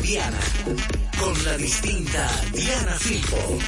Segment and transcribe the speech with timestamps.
[0.00, 0.38] Diana.
[1.18, 3.58] Con la distinta Diana Filpo.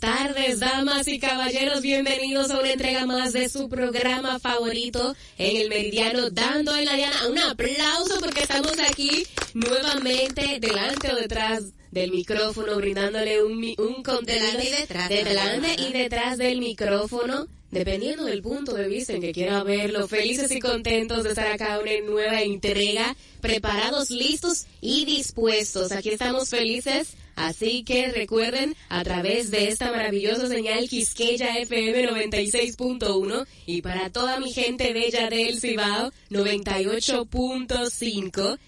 [0.00, 1.80] tardes, damas y caballeros.
[1.80, 6.94] Bienvenidos a una entrega más de su programa favorito en el Meridiano, dando en la
[6.94, 14.02] diana un aplauso porque estamos aquí nuevamente delante o detrás del micrófono, brindándole un, un
[14.02, 17.46] contenido Delante y detrás, de delante y detrás del micrófono.
[17.76, 21.78] Dependiendo del punto de vista en que quiera verlo, felices y contentos de estar acá
[21.84, 25.92] en una nueva entrega, preparados, listos y dispuestos.
[25.92, 33.46] Aquí estamos felices, así que recuerden a través de esta maravillosa señal Quisqueya FM 96.1
[33.66, 38.58] y para toda mi gente bella del Cibao 98.5.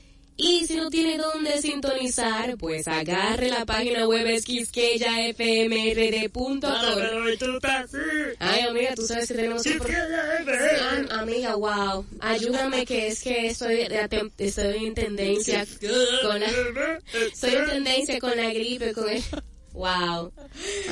[0.41, 6.63] Y si no tiene dónde sintonizar, pues agarre la página web es quisqueyafmrd.com.
[8.39, 9.73] Ay, amiga, tú sabes que tenemos que...
[9.73, 12.07] pro- Ay, amiga, wow.
[12.21, 13.81] Ayúdame que es que estoy,
[14.39, 15.67] estoy en tendencia
[16.23, 16.47] con la...
[17.33, 19.21] Estoy en tendencia con la gripe, con el...
[19.73, 20.33] Wow.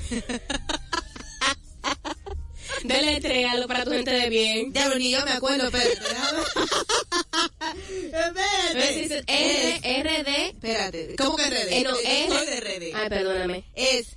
[2.83, 4.71] Deletréalo para tu gente de bien.
[4.73, 5.69] Diablo, ni yo me acuerdo.
[5.71, 5.99] ¿Ves?
[8.13, 8.93] Espérate.
[9.01, 10.47] Dices R, R, D.
[10.47, 11.71] Espérate, ¿cómo que RD?
[11.71, 12.95] Eh, no, RD.
[12.95, 13.65] Ay, perdóname.
[13.75, 14.07] es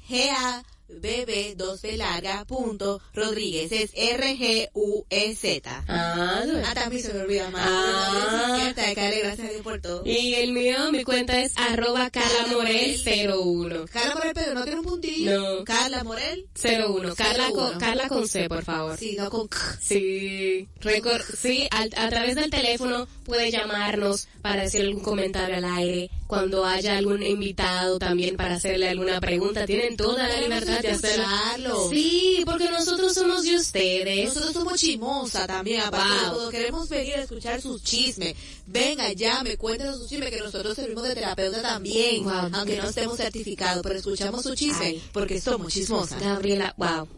[0.88, 5.84] GABB 2 B larga punto Rodríguez es R G U E Z.
[5.88, 7.66] Ah, Ah, también se me olvida más.
[7.66, 8.10] Ah.
[8.46, 8.60] Ah.
[8.60, 10.02] Cierta, Kale, gracias a Dios por todo.
[10.04, 13.86] Y el mío, mi cuenta es arroba Carla Morel 01.
[13.90, 15.40] Carla Morel, pero no tiene un puntillo.
[15.58, 15.64] No.
[15.64, 16.46] Carla Morel.
[16.62, 17.14] 01.
[17.14, 17.78] Carla con, 01.
[17.78, 18.96] Carla con C, por favor.
[18.98, 19.58] Sí, no con K.
[19.80, 25.64] Sí, recor- sí al- a través del teléfono puede llamarnos para decir algún comentario al
[25.64, 30.73] aire, cuando haya algún invitado también para hacerle alguna pregunta, tienen toda la libertad
[31.90, 34.28] Sí, porque nosotros somos de ustedes.
[34.28, 36.30] Nosotros somos chimosa también, aparte de Wow.
[36.34, 36.50] todo.
[36.50, 38.34] Queremos venir a escuchar sus chismes.
[38.66, 42.24] Venga, llame, cuéntenos sus chismes, que nosotros servimos de terapeuta también.
[42.24, 42.50] Wow.
[42.52, 45.02] Aunque no estemos certificados, pero escuchamos su chisme, Ay.
[45.12, 46.20] porque somos chismosas.
[46.20, 47.08] Gabriela, wow.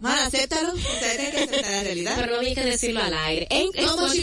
[0.00, 0.74] Man, acéptalo.
[0.74, 2.14] Ustedes tienen que aceptar la realidad.
[2.16, 3.46] Pero no había que decirlo al aire.
[3.50, 4.12] En, en- Somos.
[4.12, 4.18] Ahí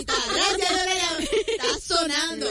[0.00, 0.14] está.
[0.34, 1.18] Gracias, Lorena.
[1.48, 2.46] Está sonando.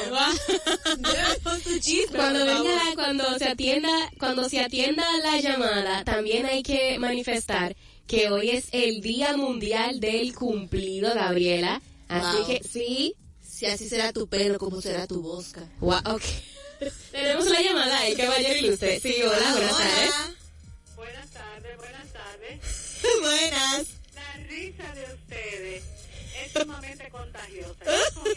[1.44, 2.16] Con tu chisme.
[2.18, 3.90] cuando venga cuando se atienda
[4.20, 7.76] cuando se atienda la llamada también hay que manifestar
[8.08, 12.48] que hoy es el día mundial del cumplido Gabriela así Wow.
[12.48, 15.62] que sí Si así será tu pelo, como será tu bosca.
[15.80, 16.22] wow, ok.
[17.12, 20.14] tenemos la llamada el caballero ilustre sí hola buenas tardes
[22.44, 22.60] tardes.
[23.22, 23.88] Buenas.
[24.16, 25.84] La risa de ustedes
[26.44, 27.86] es sumamente contagiosa.
[28.16, 28.28] Con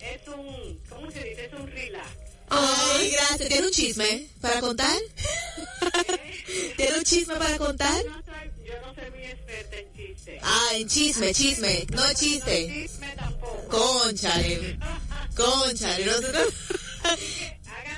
[0.00, 1.46] es un, ¿cómo se dice?
[1.46, 2.08] Es un relax.
[2.50, 3.48] Ay, gracias.
[3.48, 4.96] ¿Tiene un chisme para contar?
[6.76, 8.02] ¿Tiene un chisme para contar?
[8.02, 10.40] Yo no soy, yo no soy muy experta en chistes.
[10.42, 12.68] Ah, en chisme, chisme, no chiste.
[12.68, 13.68] Chisme tampoco.
[13.68, 14.78] Conchale,
[15.36, 16.54] conchale, nosotros...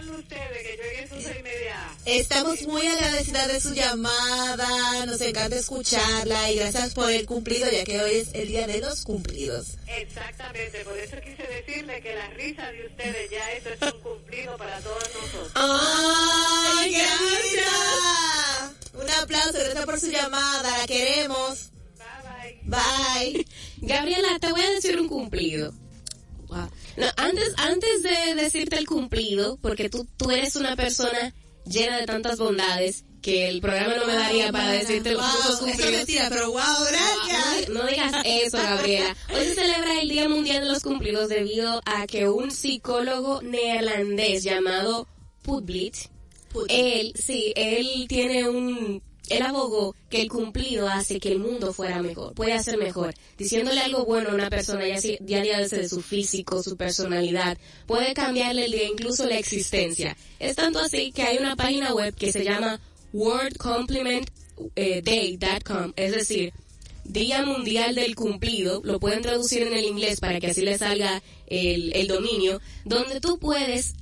[0.00, 1.76] Háganlo ustedes, que yo en eso soy media.
[2.06, 7.84] Estamos muy agradecidas de su llamada, nos encanta escucharla y gracias por el cumplido, ya
[7.84, 9.76] que hoy es el día de los cumplidos.
[9.86, 14.56] Exactamente, por eso quise decirle que la risa de ustedes ya eso es un cumplido
[14.56, 15.52] para todos nosotros.
[15.54, 17.74] ¡Ay, gracias!
[18.94, 21.72] Un aplauso, gracias por su llamada, la queremos.
[21.98, 23.34] Bye bye.
[23.34, 23.46] Bye.
[23.82, 25.74] Gabriela, te voy a decir un cumplido.
[26.48, 26.70] Wow.
[27.00, 31.32] No, antes, antes de decirte el cumplido, porque tú, tú eres una persona
[31.64, 35.50] llena de tantas bondades que el programa no me daría para decirte los wow, eso
[35.50, 35.92] es cumplidos.
[35.92, 37.68] mentira, pero wow, gracias.
[37.68, 39.16] No digas eso, Gabriela.
[39.34, 44.42] Hoy se celebra el Día Mundial de los Cumplidos debido a que un psicólogo neerlandés
[44.42, 45.06] llamado
[45.42, 45.96] Putblit,
[46.68, 52.02] él, sí, él tiene un, él abogó que el cumplido hace que el mundo fuera
[52.02, 56.62] mejor, puede hacer mejor, diciéndole algo bueno a una persona, ya sea de su físico,
[56.62, 57.56] su personalidad,
[57.86, 60.14] puede cambiarle el día, incluso la existencia.
[60.38, 62.78] Es tanto así que hay una página web que se llama
[63.12, 66.52] wordcomplimentday.com, es decir,
[67.04, 71.22] Día Mundial del Cumplido, lo pueden traducir en el inglés para que así le salga
[71.46, 73.94] el dominio, donde tú puedes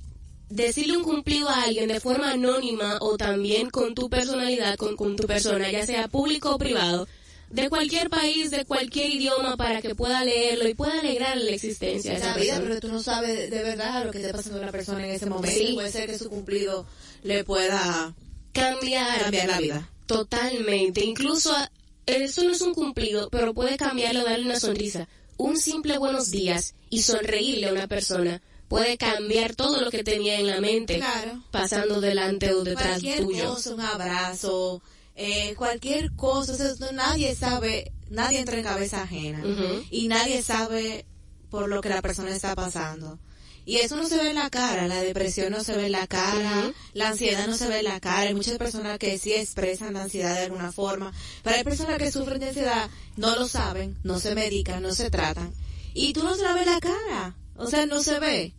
[0.51, 5.17] decirle un cumplido a alguien de forma anónima o también con tu personalidad, con, con
[5.17, 7.07] tu persona, ya sea público o privado,
[7.51, 12.11] de cualquier país, de cualquier idioma, para que pueda leerlo y pueda alegrar la existencia
[12.13, 12.69] de esa vida, persona.
[12.69, 15.27] pero tú no sabes de verdad lo que esté pasando a la persona en ese
[15.27, 15.59] momento.
[15.59, 15.73] Sí.
[15.75, 16.87] Puede ser que su cumplido
[17.23, 18.15] le pueda
[18.53, 19.91] Cambiar, cambiar la vida.
[20.07, 21.05] Totalmente.
[21.05, 21.71] Incluso a-
[22.07, 25.09] eso no es un cumplido, pero puede cambiarlo, darle una sonrisa.
[25.37, 30.39] Un simple buenos días y sonreírle a una persona puede cambiar todo lo que tenía
[30.39, 31.43] en la mente, Claro.
[31.51, 33.55] pasando delante o detrás cualquier tuyo.
[33.55, 34.83] cosa, un abrazo,
[35.17, 39.43] eh, cualquier cosa, o sea, no- nadie sabe, nadie entra en cabeza ajena
[39.91, 41.07] y nadie sabe
[41.51, 43.19] por lo que la persona está pasando.
[43.65, 46.07] Y eso no se ve en la cara, la depresión no se ve en la
[46.07, 48.21] cara, la ansiedad no se ve en la cara.
[48.29, 51.13] Hay muchas personas que sí expresan la ansiedad de alguna forma,
[51.43, 55.11] pero hay personas que sufren de ansiedad, no lo saben, no se medican, no se
[55.11, 55.53] tratan.
[55.93, 58.55] Y tú no se la ves en la cara, o sea, no se ve.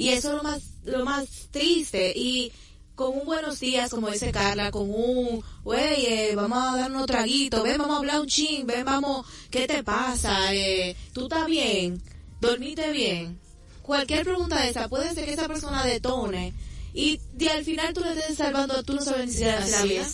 [0.00, 2.14] Y eso es lo más, lo más triste.
[2.16, 2.50] Y
[2.94, 7.04] con un buenos días, como dice Carla, con un, güey, eh, vamos a dar unos
[7.04, 10.54] traguitos, ven, vamos a hablar un ching, ven, vamos, ¿qué te pasa?
[10.54, 12.02] Eh, ¿Tú estás bien?
[12.40, 13.38] ¿Dormiste bien?
[13.82, 16.54] Cualquier pregunta de esa puede ser que esa persona detone
[16.94, 19.78] y de al final tú le estés salvando, tú no sabes ni siquiera si la
[19.80, 20.08] Así vida.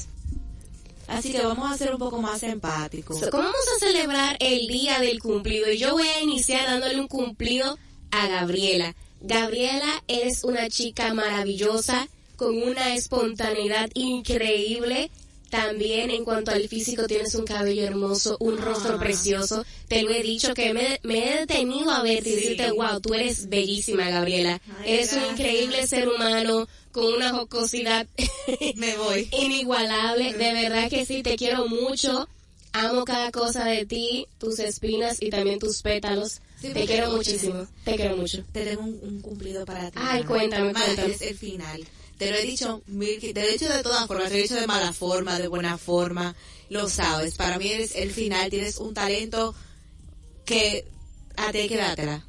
[1.07, 3.21] Así que vamos a ser un poco más empáticos.
[3.21, 5.71] So, ¿Cómo vamos a celebrar el día del cumplido?
[5.71, 7.79] Y yo voy a iniciar dándole un cumplido
[8.11, 8.97] a Gabriela.
[9.21, 15.11] Gabriela es una chica maravillosa, con una espontaneidad increíble.
[15.51, 19.65] También en cuanto al físico tienes un cabello hermoso, un rostro precioso.
[19.87, 22.41] Te lo he dicho que me, me he detenido a verte y Sí.
[22.41, 24.61] decirte, wow, tú eres bellísima, Gabriela.
[24.81, 28.07] Ay, eres un increíble ser humano con una jocosidad
[28.75, 29.29] Me voy.
[29.41, 30.33] inigualable.
[30.35, 32.29] De verdad que sí, te quiero mucho.
[32.79, 36.43] Amo cada cosa de ti, tus espinas y también tus pétalos.
[36.61, 37.67] Sí, te quiero muchísimo.
[37.85, 38.45] Te quiero mucho.
[38.53, 39.99] Te tengo un, un cumplido para ti.
[39.99, 41.11] Ay, cuéntame, cuéntame.
[41.11, 41.87] Es el final.
[42.19, 44.43] Te lo he dicho mil, te lo he dicho de todas formas, te lo he
[44.43, 46.37] dicho de mala forma, de buena forma,
[46.69, 47.35] lo sabes.
[47.37, 49.55] Para mí eres el final, tienes un talento
[50.45, 50.87] que
[51.37, 52.27] a ti hay que dártela,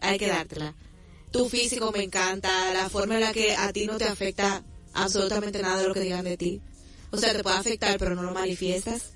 [0.00, 0.74] hay que dártela.
[1.30, 5.62] Tu físico me encanta, la forma en la que a ti no te afecta absolutamente
[5.62, 6.60] nada de lo que digan de ti.
[7.10, 9.15] O sea, te puede afectar, pero no lo manifiestas.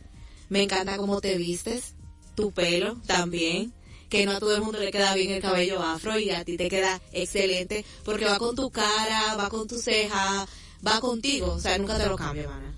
[0.50, 1.94] Me encanta cómo te vistes,
[2.35, 3.73] tu pelo también,
[4.08, 6.56] que no a todo el mundo le queda bien el cabello afro y a ti
[6.56, 10.47] te queda excelente porque va con tu cara, va con tu ceja,
[10.87, 12.75] va contigo, o sea, nunca te lo cambia, mana.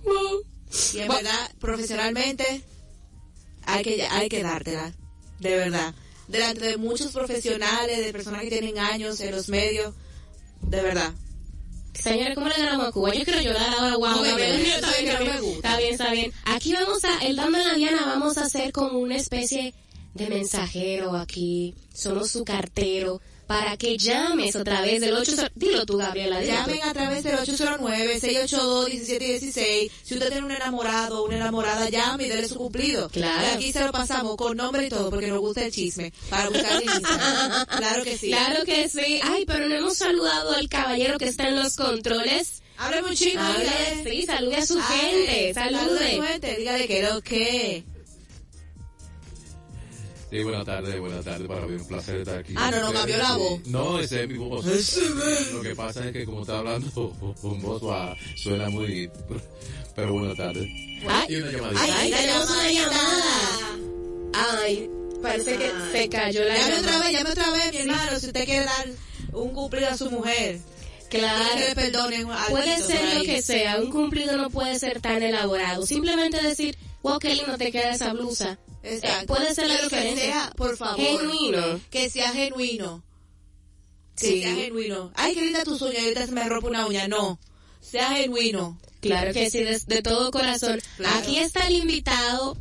[0.92, 2.62] Y en verdad, profesionalmente,
[3.64, 4.92] hay que, hay que dártela,
[5.40, 5.94] de verdad.
[6.28, 9.94] Delante de muchos profesionales, de personas que tienen años en los medios,
[10.60, 11.12] de verdad.
[11.94, 13.14] Señores, ¿cómo le ganamos a Cuba?
[13.14, 14.08] Yo quiero llorar ahora, wow.
[14.08, 15.68] No, bebé, está bien, me gusta.
[15.68, 16.32] Está bien, está bien.
[16.44, 19.74] Aquí vamos a, el Dame la Diana, vamos a hacer como una especie
[20.14, 21.74] de mensajero aquí.
[21.92, 23.20] Somos su cartero.
[23.52, 25.32] Para que llames otra vez del 8...
[25.54, 26.40] Dilo tú, Gabriela.
[26.40, 26.52] dilo.
[26.52, 29.90] Llamen a través del 809-682-1716.
[30.02, 33.08] Si usted tiene un enamorado o una enamorada, llame y dele su cumplido.
[33.10, 33.42] Claro.
[33.42, 36.12] Y aquí se lo pasamos con nombre y todo, porque nos gusta el chisme.
[36.30, 36.82] Para buscar.
[37.82, 38.28] Claro que sí.
[38.28, 39.20] Claro que sí.
[39.22, 42.62] Ay, pero no hemos saludado al caballero que está en los controles.
[42.78, 45.54] Hábleme un chingo, Hable, sí, salude a su Hable, gente.
[45.54, 46.22] salude a su Salude.
[46.28, 47.84] gente, dígale que lo que.
[50.32, 51.46] Sí, buenas tardes, buenas tardes.
[51.46, 52.54] Para mí un placer estar aquí.
[52.56, 53.66] Ah, no, no, cambió la voz.
[53.66, 54.64] No, ese es mi voz.
[55.52, 56.90] Lo que pasa es que como está hablando
[57.42, 57.82] con voz
[58.36, 59.10] suena muy...
[59.94, 60.66] Pero buenas tardes.
[61.06, 61.26] Ay.
[61.28, 61.82] y una llamadita.
[61.82, 63.78] Ay, tenemos una llamada.
[64.32, 67.04] Ay, parece que se cayó la Llame otra llamada.
[67.04, 68.86] vez, llame otra vez, mi hermano, si usted quiere dar
[69.34, 70.60] un cumplido a su mujer.
[71.10, 71.44] Claro.
[71.76, 75.84] Que algo Puede ser lo que sea, un cumplido no puede ser tan elaborado.
[75.84, 78.58] Simplemente decir, wow, qué lindo te queda esa blusa.
[78.82, 79.22] Exacto.
[79.22, 80.24] Eh, puede ser la que diferencia.
[80.24, 80.96] sea, por favor.
[81.00, 81.80] Genuino.
[81.90, 83.02] Que sea genuino.
[84.16, 84.42] Que Sí.
[84.42, 85.10] sea genuino.
[85.14, 87.08] Ay, qué linda tus uñas, ahorita se me rompe una uña.
[87.08, 87.38] No.
[87.80, 88.78] Sea genuino.
[89.00, 90.80] Claro que sí, de, de todo corazón.
[90.96, 91.18] Claro.
[91.18, 92.56] Aquí está el invitado.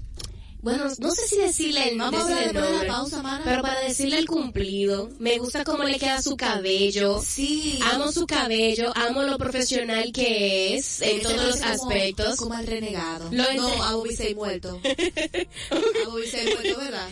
[0.62, 3.42] Bueno, no sé si decirle el, Vamos a hablar de la nombre, pausa, mana.
[3.44, 7.20] pero para decirle el cumplido, me gusta cómo le queda su cabello.
[7.26, 7.80] Sí.
[7.92, 12.36] Amo su cabello, amo lo profesional que es en todos los aspectos.
[12.38, 13.28] Como el renegado.
[13.32, 14.80] Lo no, a Bobby se muerto.
[16.06, 17.10] a Bobby se muerto, ¿verdad?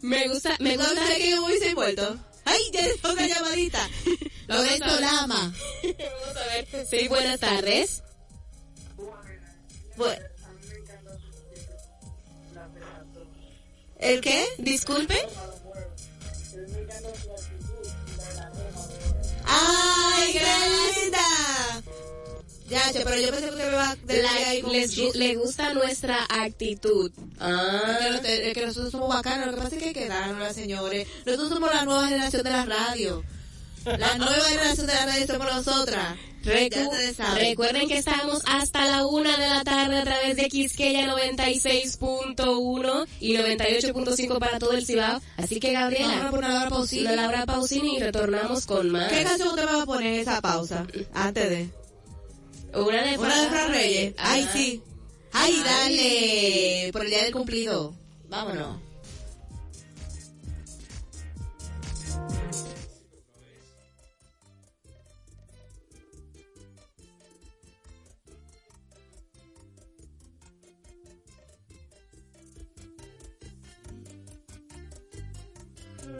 [0.00, 1.02] Me gusta, me ¿No gusta.
[1.02, 2.16] sabes que Bobby se muerto?
[2.46, 3.90] Ay, ya es otra llamadita.
[4.46, 5.54] Lorenzo Lama.
[5.82, 6.86] Vamos a ver.
[6.88, 8.02] Sí, buenas tardes.
[9.98, 10.18] Bu-
[13.98, 14.44] ¿El qué?
[14.58, 15.16] Disculpe.
[19.46, 21.18] ¡Ay, linda!
[22.68, 27.12] Ya, che, pero yo pensé que usted me va a les, le gusta nuestra actitud.
[27.38, 31.06] Ah, que, que nosotros somos bacanos, lo que pasa es que hay que quedarnos, señores.
[31.24, 33.24] Nosotros somos la nueva generación de la radio.
[33.86, 36.16] La nueva generación de la radio nosotras.
[36.44, 37.44] recu- Ya ustedes saben.
[37.44, 43.36] recuerden que estamos hasta la una de la tarde a través de Quisqueya 96.1 y
[43.36, 45.20] 98.5 para todo el Cibao.
[45.36, 47.12] Así que Vamos a Gabriela, poner la hora pausita.
[47.12, 49.12] una Laura Pausini y retornamos con más.
[49.12, 50.86] ¿Qué canción usted me va a poner en esa pausa?
[51.14, 51.68] Antes de.
[52.74, 54.14] Una de Una de Fran Reyes.
[54.18, 54.52] Ay, Ajá.
[54.52, 54.82] sí.
[55.32, 56.90] Ay, dale.
[56.92, 57.94] Por el día del cumplido.
[58.28, 58.78] Vámonos.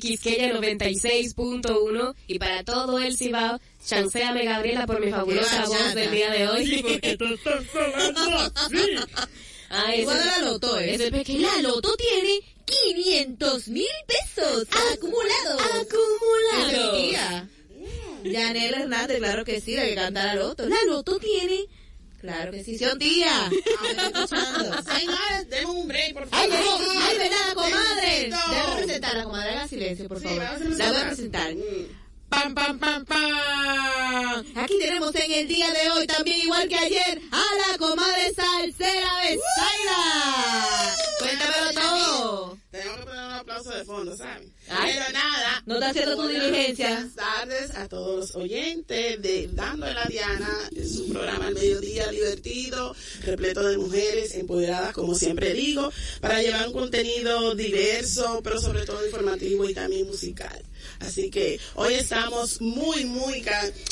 [0.00, 6.30] Quisqueya 96.1 y para todo el Cibao, chanceame Gabriela por mi fabulosa voz del día
[6.30, 6.84] de hoy.
[9.72, 10.94] Ay, Igual ese- la loto, ¿eh?
[10.94, 15.62] ese pequeño La loto tiene 500 mil pesos acumulados.
[15.80, 16.70] acumulado.
[16.70, 17.48] Es mi tía.
[18.24, 20.68] Yanela Hernández, claro que sí, la que canta la loto.
[20.68, 21.66] La loto tiene.
[22.20, 23.50] Claro que sí, son tía.
[23.50, 24.76] Estoy escuchando.
[29.10, 30.38] Presentar la comadre, haga silencio, por favor.
[30.38, 31.06] La voy a presentar.
[31.06, 31.54] presentar.
[31.54, 32.00] Mm.
[32.28, 34.44] Pam, pam, pam, pam.
[34.54, 37.20] Aquí tenemos en el día de hoy, también igual que ayer,
[44.40, 44.52] ¿saben?
[44.68, 44.92] Ay.
[44.94, 45.62] Pero nada.
[45.66, 46.88] No está haciendo tu diligencia.
[46.88, 51.54] Buenas tardes a todos los oyentes de Dando en la Diana, es un programa al
[51.54, 52.94] mediodía divertido,
[53.24, 59.04] repleto de mujeres empoderadas, como siempre digo, para llevar un contenido diverso, pero sobre todo
[59.04, 60.62] informativo y también musical.
[60.98, 63.44] Así que hoy estamos muy, muy,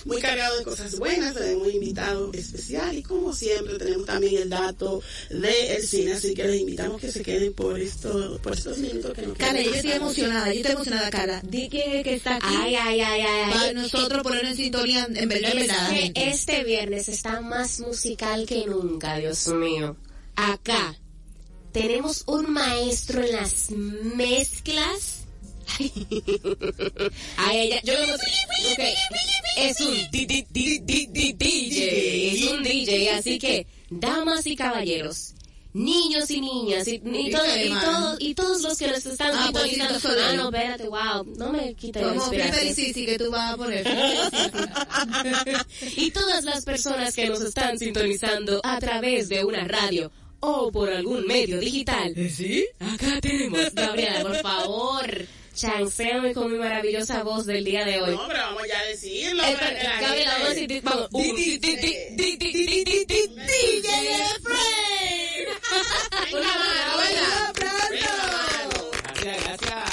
[0.05, 4.51] muy cargados de cosas buenas, tenemos un invitado especial y como siempre tenemos también el
[4.51, 9.13] dato del cine, así que les invitamos que se queden por, esto, por estos minutos
[9.15, 9.39] que nos.
[9.39, 11.43] Carla, yo estoy emocionada, yo estoy emocionada, Carla.
[11.45, 12.47] Di es el que está aquí.
[12.49, 13.53] Ay, ay, ay, ay.
[13.53, 15.89] Para nosotros ponernos en sintonía, en verdad, en Es verdad.
[15.91, 16.29] que gente.
[16.29, 19.97] este viernes está más musical que nunca, Dios mío.
[20.37, 20.97] Acá
[21.73, 25.18] tenemos un maestro en las mezclas.
[27.37, 28.27] Ay, ella, yo no sé.
[28.73, 28.81] ok,
[29.57, 30.47] Es un DJ.
[32.33, 35.35] Es un DJ, así que, damas y caballeros.
[35.75, 37.43] Niños y niñas, y, y, ¿Y todo-
[37.85, 40.23] todos, y todos los que nos están Ah, pues, sintonizando.
[40.25, 42.75] Ah, no, espérate, wow, no me quite la Como inspiración.
[43.07, 43.87] que tú vas a poner.
[45.97, 50.91] y todas las personas que nos están sintonizando a través de una radio o por
[50.91, 52.15] algún medio digital.
[52.35, 52.67] ¿Sí?
[52.81, 53.73] Acá tenemos.
[53.75, 55.27] Gabriela, por favor,
[55.59, 58.15] chanceo con mi maravillosa voz del día de hoy.
[58.15, 59.43] No, pero vamos ya a decirlo.
[60.85, 61.11] Vamos.
[61.11, 61.35] DJ
[66.33, 68.91] Una mano, pronto.
[69.03, 69.85] Gracias, gracias.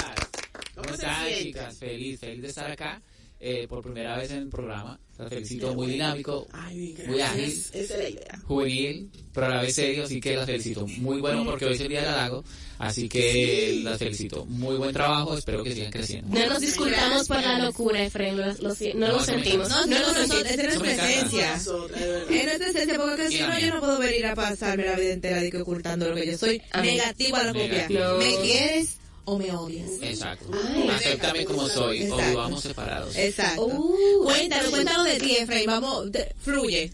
[0.76, 1.78] ¿Cómo están, chicas?
[1.78, 3.02] Feliz, feliz de estar acá
[3.40, 4.98] eh, por primera vez en el programa.
[5.18, 8.38] La felicito muy dinámico, Ay, muy ágil, Esa es la idea.
[8.44, 10.86] juvenil, pero a la vez serio, así que las felicito.
[10.98, 12.44] Muy bueno porque hoy es el día del halago,
[12.78, 14.44] así que las felicito.
[14.44, 16.38] Muy buen trabajo, espero que sigan creciendo.
[16.38, 19.70] No nos disculpamos por la locura, Efraín, lo, lo no No, lo sentimos.
[19.70, 20.50] No, No no, lo nosotros, sentimos.
[20.50, 21.12] esa es nuestra encanta.
[21.16, 21.56] esencia.
[21.56, 22.30] Nosotras, de verdad.
[22.32, 25.12] Es nuestra esencia, porque si la no, yo no puedo venir a pasarme la vida
[25.14, 26.60] entera de que ocultando lo que yo soy.
[26.82, 27.86] Negativa a la copia.
[27.88, 29.90] ¿Me quieres o me odias?
[30.00, 30.46] Exacto.
[30.52, 30.88] Ay.
[30.88, 32.30] Acéptame como soy, o Exacto.
[32.30, 33.14] vivamos separados.
[33.16, 33.66] Exacto.
[33.66, 35.66] Uh, cuéntanos, cuéntanos de ti, Efraín.
[35.66, 36.90] Vamos, de- fluye.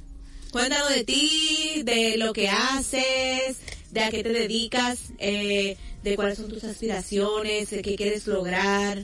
[0.51, 3.57] Cuéntanos de ti, de lo que haces,
[3.91, 9.03] de a qué te dedicas, eh, de cuáles son tus aspiraciones, de qué quieres lograr.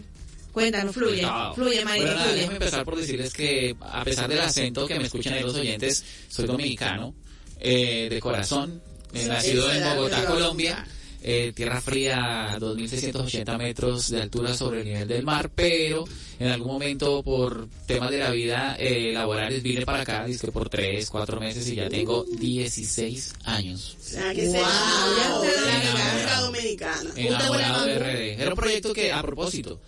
[0.53, 1.21] Cuéntanos, fluye.
[1.23, 1.55] Chao.
[1.55, 2.35] Fluye, Bueno, fluye.
[2.35, 6.05] déjame empezar por decirles que a pesar del acento que me escuchan ahí los oyentes,
[6.29, 7.15] soy dominicano,
[7.61, 8.83] eh, de corazón,
[9.15, 10.87] eh, Sí, nacido en Bogotá, algo Colombia,
[11.23, 16.05] eh, tierra fría, 2.680 metros de altura sobre el nivel del mar, pero
[16.39, 20.69] en algún momento por temas de la vida eh, laborales vine para acá, que por
[20.69, 23.97] 3, 4 meses y ya tengo 16 años.
[24.01, 25.43] O sea, que se Wow.
[25.43, 27.11] de la Dominicana.
[27.17, 28.41] enamorado de RD.
[28.43, 29.81] Era un proyecto que, a propósito,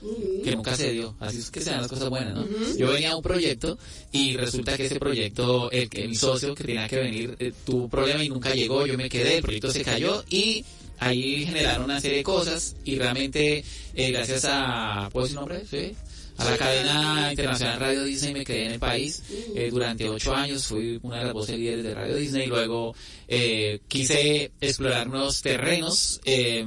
[0.44, 1.14] que nunca se dio.
[1.20, 2.46] Así es que se dan las cosas buenas, ¿no?
[2.76, 3.78] Yo venía a un proyecto
[4.12, 7.84] y resulta que ese proyecto, el que mi socio que tenía que venir, eh, tuvo
[7.84, 8.86] un problema y nunca llegó.
[8.86, 10.64] Yo me quedé, el proyecto se cayó y
[11.00, 15.62] ahí generaron una serie de cosas y realmente, eh, gracias a, ¿puedo decir nombre?
[15.68, 15.96] Sí.
[16.40, 19.22] A la cadena internacional Radio Disney me quedé en el país
[19.54, 22.94] eh, durante ocho años, fui una de las voces líderes de Radio Disney, luego
[23.28, 26.64] eh, quise explorar nuevos terrenos eh,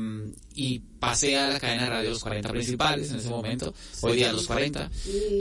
[0.54, 4.32] y pasé a la cadena de radio Los 40 principales en ese momento, hoy día
[4.32, 4.92] Los 40,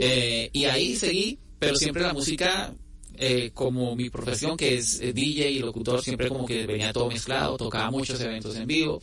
[0.01, 2.73] eh, y ahí seguí, pero siempre la música
[3.17, 7.07] eh, como mi profesión que es eh, DJ y locutor, siempre como que venía todo
[7.09, 9.01] mezclado, tocaba muchos eventos en vivo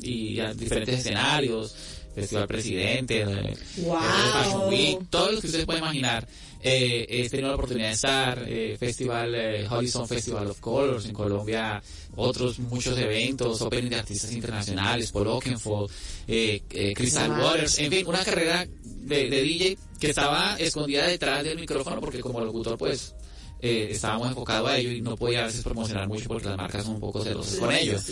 [0.00, 1.74] y a diferentes escenarios,
[2.14, 3.96] Festival Presidente, eh, Wow.
[3.96, 6.26] eh, Fashion Week, todo lo que ustedes pueden imaginar.
[6.62, 11.12] Eh, he tenido la oportunidad de estar, eh, Festival, eh, Horizon Festival of Colors en
[11.12, 11.80] Colombia,
[12.16, 15.90] otros muchos eventos, opening de artistas internacionales, Paul Oakenfold,
[16.26, 22.00] Crystal Waters, en fin, una carrera de, de DJ que estaba escondida detrás del micrófono
[22.00, 23.14] porque como locutor pues
[23.60, 26.84] eh, estábamos enfocados a ello y no podía a veces promocionar mucho porque las marcas
[26.84, 28.04] son un poco celosas con ellos.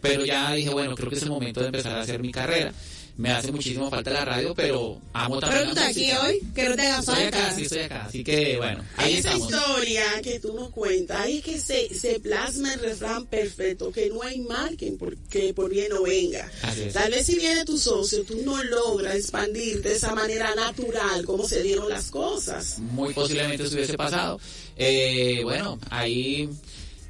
[0.00, 2.72] Pero ya dije, bueno, creo que es el momento de empezar a hacer mi carrera.
[3.16, 6.68] Me hace muchísimo falta la radio, pero amo también Pero tú estás aquí hoy, que
[6.68, 7.28] no te haga Estoy falta.
[7.46, 8.04] acá, sí, estoy acá.
[8.06, 9.50] Así que, bueno, ahí Esa estamos.
[9.50, 14.08] historia que tú nos cuentas, ahí es que se, se plasma el refrán perfecto, que
[14.08, 16.50] no hay mal que por, que por bien no venga.
[16.92, 21.46] Tal vez si viene tu socio, tú no logras expandirte de esa manera natural como
[21.46, 22.78] se dieron las cosas.
[22.78, 24.40] muy posiblemente se hubiese pasado.
[24.76, 26.48] Eh, bueno, ahí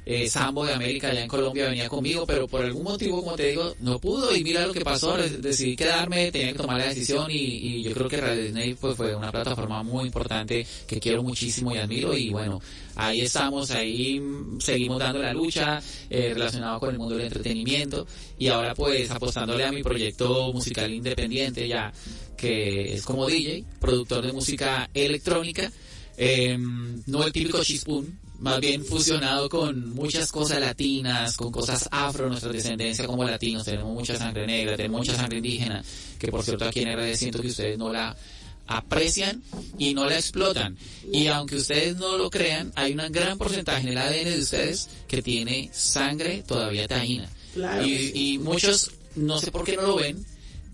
[0.05, 3.49] eh, Sambo de América allá en Colombia venía conmigo, pero por algún motivo, como te
[3.49, 6.87] digo, no pudo y mira lo que pasó, de- decidí quedarme, tenía que tomar la
[6.87, 10.99] decisión y, y yo creo que Radio Disney pues, fue una plataforma muy importante que
[10.99, 12.61] quiero muchísimo y admiro y bueno,
[12.95, 18.05] ahí estamos, ahí mm, seguimos dando la lucha eh, relacionado con el mundo del entretenimiento
[18.37, 21.91] y ahora pues apostándole a mi proyecto musical independiente ya
[22.35, 25.71] que es como DJ, productor de música electrónica,
[26.17, 26.57] eh,
[27.05, 32.51] no el típico chispún, más bien fusionado con muchas cosas latinas, con cosas afro, nuestra
[32.51, 35.81] descendencia como latinos, tenemos mucha sangre negra, tenemos mucha sangre indígena,
[36.19, 38.13] que por cierto aquí en RD siento que ustedes no la
[38.67, 39.41] aprecian
[39.77, 40.77] y no la explotan.
[41.09, 44.89] Y aunque ustedes no lo crean, hay un gran porcentaje en el ADN de ustedes
[45.07, 47.29] que tiene sangre todavía taína.
[47.53, 50.25] Claro y, y muchos no sé por qué no lo ven,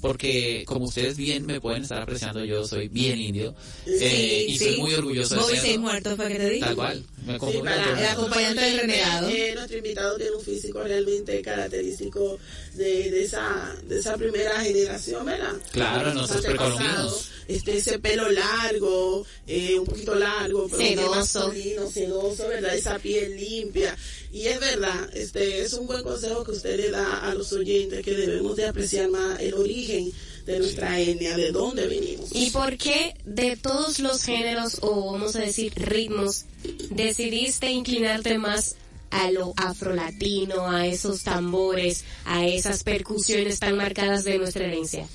[0.01, 3.53] porque como ustedes bien me pueden estar apreciando, yo soy bien indio
[3.85, 6.65] eh, y soy muy orgulloso de Bobby seis muertos fue que te dije.
[6.65, 7.05] Tal cual.
[7.25, 9.29] Me Sí, para- El acompañante del renegado.
[9.29, 12.39] Eh, nuestro invitado tiene un físico realmente característico
[12.75, 15.53] de, de esa de esa primera generación, ¿verdad?
[15.71, 16.45] Claro, antepasados.
[16.45, 17.29] precolombinos.
[17.47, 21.39] Este, ese pelo largo, eh, un poquito largo, pero Sedoso.
[21.39, 22.75] masculino, sedoso, ¿verdad?
[22.75, 23.97] Esa piel limpia.
[24.31, 28.03] Y es verdad, este es un buen consejo que usted le da a los oyentes
[28.03, 30.11] que debemos de apreciar más el origen
[30.45, 32.29] de nuestra etnia, de dónde venimos.
[32.33, 36.45] ¿Y por qué de todos los géneros o vamos a decir ritmos
[36.91, 38.75] decidiste inclinarte más
[39.09, 45.07] a lo afrolatino, a esos tambores, a esas percusiones tan marcadas de nuestra herencia?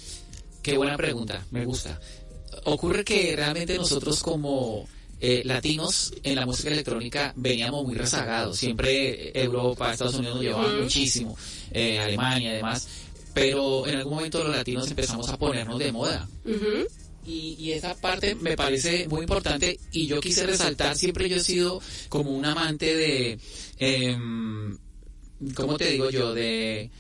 [0.63, 2.01] Qué buena pregunta, me gusta.
[2.65, 4.89] Ocurre que realmente nosotros como
[5.27, 8.59] eh, latinos en la música electrónica veníamos muy rezagados.
[8.59, 11.35] Siempre Europa, Estados Unidos nos llevaban muchísimo,
[11.71, 12.87] eh, Alemania además,
[13.33, 16.29] pero en algún momento los latinos empezamos a ponernos de moda.
[17.25, 21.41] Y, y esa parte me parece muy importante y yo quise resaltar, siempre yo he
[21.41, 23.39] sido como un amante de,
[23.79, 24.77] em,
[25.55, 26.35] ¿cómo te digo yo?
[26.35, 26.91] De,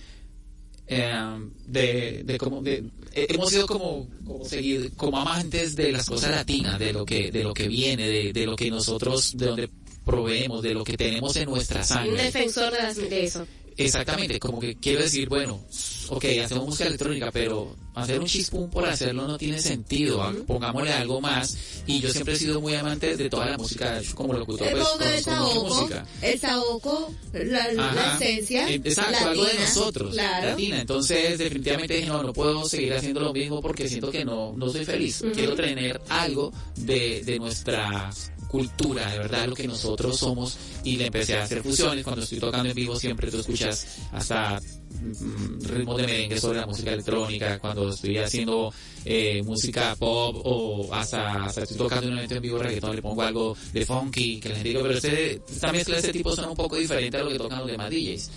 [0.87, 2.84] em, de, de como, de,
[3.14, 7.42] hemos sido como, como seguir, como amantes de las cosas latinas, de lo que, de
[7.44, 9.70] lo que viene, de, de lo que nosotros, de donde
[10.05, 12.22] proveemos, de lo que tenemos en nuestra Un sangre.
[12.24, 13.46] defensor de, las, de eso.
[13.76, 15.60] Exactamente, como que quiero decir, bueno,
[16.08, 21.20] ok, hacemos música electrónica, pero hacer un chispum por hacerlo no tiene sentido, pongámosle algo
[21.20, 21.56] más,
[21.87, 25.16] y yo siempre he sido muy amante de toda la música, como locutor, El pues
[25.16, 25.88] el saoco,
[26.22, 28.68] el saoco, la, la esencia.
[28.70, 30.46] Eh, Exacto, algo de latina, nosotros, Claro.
[30.50, 30.80] latina.
[30.80, 34.68] Entonces, definitivamente dije, no, no puedo seguir haciendo lo mismo porque siento que no, no
[34.70, 35.22] soy feliz.
[35.34, 38.10] Quiero tener algo de, de nuestra
[38.54, 40.56] cultura, de verdad, lo que nosotros somos.
[40.84, 42.04] Y le empecé a hacer fusiones.
[42.04, 46.66] Cuando estoy tocando en vivo, siempre tú escuchas hasta mm, ritmos de merengue sobre la
[46.66, 47.58] música electrónica.
[47.58, 48.72] Cuando estoy haciendo
[49.04, 53.56] eh, música pop o hasta, estoy tocando un evento en vivo reggaetón, le pongo algo
[53.72, 56.76] de funky, que les digo, pero ese, esta mezcla de ese tipo son un poco
[56.76, 58.30] diferente a lo que tocan los demás DJs.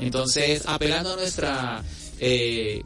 [0.00, 1.82] Entonces, apelando a nuestra,
[2.20, 2.82] eh,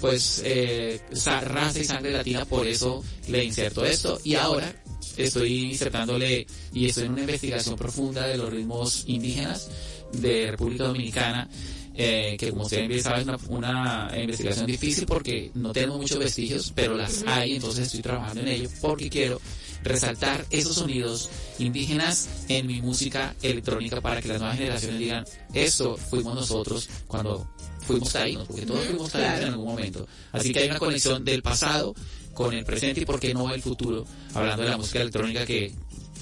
[0.00, 1.00] pues, eh,
[1.42, 4.20] raza y sangre latina, por eso le inserto esto.
[4.22, 4.79] Y ahora
[5.24, 9.70] estoy insertándole y estoy en una investigación profunda de los ritmos indígenas
[10.12, 11.48] de República Dominicana.
[11.94, 16.18] eh, que como ustedes bien saben es una, una investigación difícil porque no tenemos muchos
[16.18, 19.40] vestigios, pero las hay, entonces estoy trabajando en ello porque quiero
[19.82, 21.28] resaltar esos sonidos
[21.58, 27.48] indígenas en mi música electrónica para que las nuevas generaciones digan, eso fuimos nosotros cuando
[27.80, 30.06] fuimos taínos, porque todos fuimos taínos en algún momento.
[30.32, 31.94] Así que hay una conexión del pasado
[32.34, 35.72] con el presente y por qué no el futuro, hablando de la música electrónica que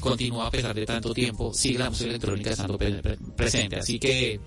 [0.01, 3.77] continúa a pesar de tanto tiempo, sigue la música electrónica estando pre- pre- presente.
[3.77, 4.40] Así que,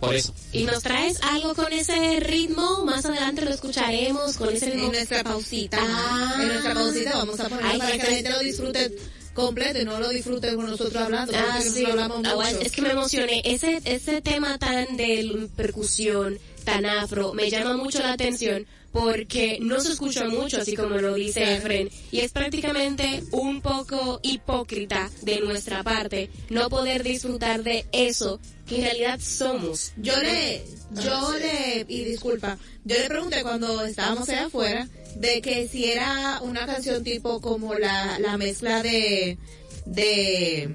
[0.00, 0.34] por eso.
[0.52, 2.84] ¿Y nos traes algo con ese ritmo?
[2.84, 4.86] Más adelante lo escucharemos con ese ritmo.
[4.86, 5.78] En nuestra pausita.
[5.80, 6.38] Ah.
[6.42, 8.96] En nuestra pausita vamos a ponerlo Ay, para que la gente lo disfrute
[9.32, 11.32] completo y no lo disfrute con nosotros hablando.
[11.36, 11.68] Ah, sí.
[11.82, 12.60] nosotros hablamos Ah, mucho.
[12.66, 13.42] es que me emocioné.
[13.44, 19.78] Ese, ese tema tan de percusión, tan afro, me llama mucho la atención porque no
[19.80, 21.56] se escucha mucho, así como lo dice.
[21.56, 21.88] Efren.
[22.10, 28.76] Y es prácticamente un poco hipócrita de nuestra parte no poder disfrutar de eso que
[28.76, 29.92] en realidad somos.
[29.96, 30.64] Yo le,
[31.04, 36.40] yo le, y disculpa, yo le pregunté cuando estábamos allá afuera de que si era
[36.42, 39.38] una canción tipo como la, la mezcla de,
[39.84, 40.74] de,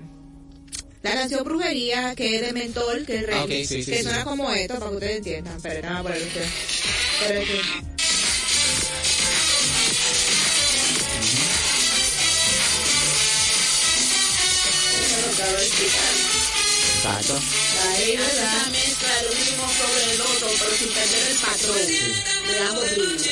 [1.03, 4.23] la canción Brujería, que es de Mentol, que es reggae, okay, sí, que sí, suena
[4.23, 5.59] como esto, para que ustedes entiendan.
[5.61, 6.45] Pero nada, por usted.
[7.19, 7.61] Pero es que...
[16.97, 17.39] Exacto.
[17.89, 21.77] Ahí está mezcla de un mismo sobre el otro, pero sin perder el patrón.
[22.47, 23.31] Le damos brillo.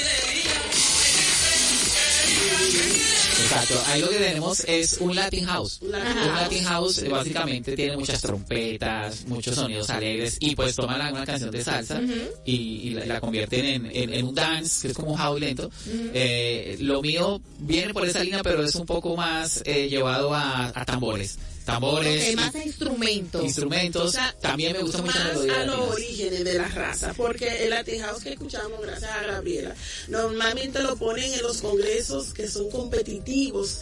[3.52, 3.82] Exacto.
[3.88, 5.80] Ahí lo que tenemos es un Latin House.
[5.82, 6.98] Un Latin House.
[7.00, 11.64] Eh, básicamente tiene muchas trompetas, muchos sonidos alegres y pues toman la- una canción de
[11.64, 12.02] salsa
[12.46, 15.40] y, y la, la convierten en, en- en un dance que es como un house
[15.40, 15.70] lento.
[16.14, 20.68] Eh, lo mío viene por esa línea pero es un poco más eh, llevado a,
[20.74, 21.38] a tambores.
[21.70, 23.44] Tambores, Ok, más instrumentos.
[23.44, 24.04] instrumentos.
[24.08, 27.64] O sea, También me gusta mucho la más a los orígenes de la raza, porque
[27.66, 29.76] el Latin House que escuchamos, gracias a Gabriela,
[30.08, 33.80] normalmente lo ponen en los congresos que son competitivos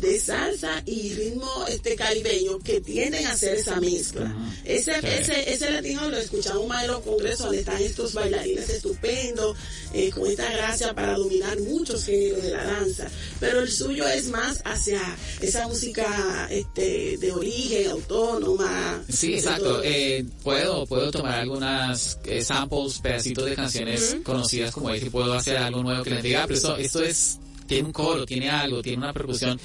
[0.00, 4.34] de salsa y ritmo este caribeño que tienden a hacer esa mezcla.
[4.64, 5.06] Ese, Sí.
[5.06, 9.56] ese, ese Latin House lo escuchamos más en los congresos donde están estos bailarines estupendos,
[9.94, 14.28] eh, con esta gracia para dominar muchos géneros de la danza, pero el suyo es
[14.28, 15.00] más hacia
[15.40, 19.02] esa música este, de origen, autónoma.
[19.08, 19.80] Sí, exacto.
[19.82, 25.56] Eh, puedo, puedo tomar algunas eh, samples, pedacitos de canciones conocidas como ese puedo hacer
[25.58, 28.82] algo nuevo que les diga, "Ah, pero esto, esto es, tiene un coro, tiene algo,
[28.82, 29.58] tiene una percusión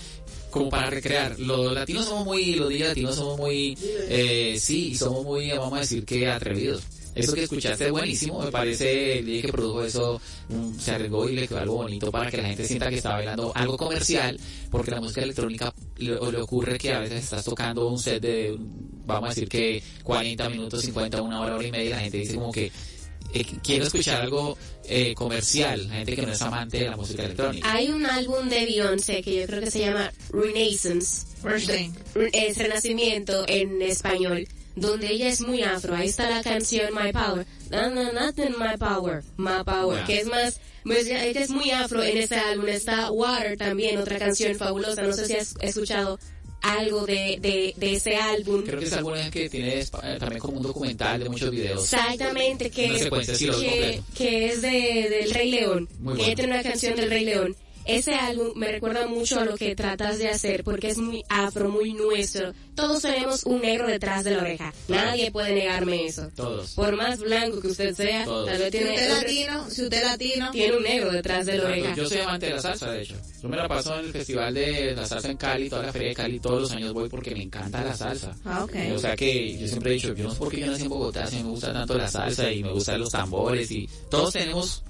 [0.50, 1.38] como para recrear.
[1.40, 6.06] Los latinos somos muy, los latinos somos muy, eh, sí, somos muy, vamos a decir
[6.06, 6.82] que atrevidos.
[7.16, 11.30] Eso que escuchaste es buenísimo, me parece el DJ que produjo eso mm, se arriesgó
[11.30, 14.40] y le quedó algo bonito para que la gente sienta que está bailando algo comercial,
[14.70, 18.56] porque la música electrónica le, le ocurre que a veces estás tocando un set de,
[19.06, 22.18] vamos a decir que 40 minutos, 50, una hora, hora y media, y la gente
[22.18, 22.72] dice como que
[23.34, 27.24] eh, quiero escuchar algo eh, comercial, la gente que no es amante de la música
[27.24, 27.74] electrónica.
[27.74, 31.26] Hay un álbum de Beyoncé que yo creo que se llama Renaissance.
[31.44, 31.92] Re-
[32.34, 34.48] Es Renacimiento en español.
[34.76, 35.96] Donde ella es muy afro.
[35.96, 37.46] Ahí está la canción My Power.
[37.70, 39.24] Na, na, nothing My Power.
[39.38, 40.00] My Power.
[40.00, 40.06] Ya.
[40.06, 42.68] Que es más, pues ya- ella es muy afro en ese álbum.
[42.68, 45.02] Está Water también, otra canción fabulosa.
[45.04, 46.20] No sé si has escuchado
[46.62, 48.64] algo de, de, de ese álbum.
[48.64, 49.86] Creo que es algo que tiene eh,
[50.20, 51.84] también como un documental de muchos videos.
[51.84, 55.88] Exactamente, que, que, que es de, del Rey León.
[56.00, 56.36] Muy que bueno.
[56.36, 57.56] tiene una canción del Rey León.
[57.86, 61.70] Ese álbum me recuerda mucho a lo que tratas de hacer porque es muy afro,
[61.70, 62.54] muy nuestro.
[62.76, 64.74] Todos tenemos un negro detrás de la oreja.
[64.88, 66.30] Nadie puede negarme eso.
[66.36, 66.72] Todos.
[66.74, 68.48] Por más blanco que usted sea, Todos.
[68.50, 71.54] tal vez Si tiene, usted es latino, si usted latino, tiene un negro detrás de
[71.58, 71.80] la Exacto.
[71.82, 71.96] oreja.
[71.96, 73.16] Yo soy amante de la salsa, de hecho.
[73.42, 76.10] Yo me la paso en el festival de la salsa en Cali, toda la feria
[76.10, 78.36] de Cali, todos los años voy porque me encanta la salsa.
[78.44, 78.76] Ah, ok.
[78.96, 80.90] O sea que yo siempre he dicho, yo no sé por qué yo nací en
[80.90, 84.84] Bogotá, si me gusta tanto la salsa y me gustan los tambores y todos tenemos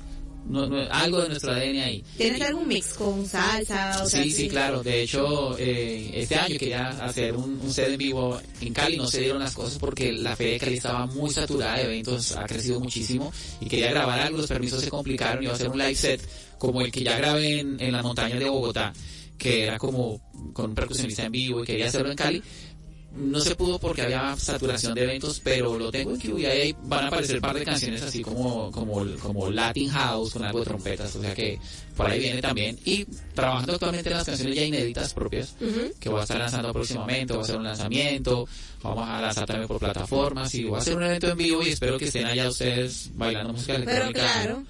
[0.47, 2.03] no- no- algo de nuestro ADN ahí.
[2.17, 4.03] ¿tienes algún mix con salsa?
[4.03, 4.83] O Sí, sí, claro.
[4.83, 8.97] De hecho, eh, este año quería hacer un, un set en vivo en Cali.
[8.97, 12.31] No se dieron las cosas porque la feria de Cali estaba muy saturada de eventos,
[12.35, 13.31] ha crecido muchísimo.
[13.61, 15.43] Y quería grabar algo, los permisos se complicaron.
[15.43, 16.21] Iba a hacer un live set
[16.57, 18.93] como el que ya grabé en, en las montañas de Bogotá,
[19.37, 20.21] que era como
[20.53, 22.43] con un percusionista en vivo y quería hacerlo en Cali.
[23.15, 26.75] No se pudo porque había saturación de eventos, pero lo tengo en queue y ahí
[26.83, 30.59] van a aparecer un par de canciones así como, como, como Latin House con algo
[30.59, 31.59] de trompetas, o sea que
[31.95, 32.77] por ahí viene también.
[32.83, 35.55] Y trabajando actualmente en las canciones ya inéditas propias,
[35.99, 38.47] que voy a estar lanzando próximamente, voy a hacer un lanzamiento,
[38.83, 41.69] vamos a lanzar también por plataformas y voy a hacer un evento en vivo y
[41.69, 44.19] espero que estén allá ustedes bailando música Pero electrónica.
[44.19, 44.63] claro.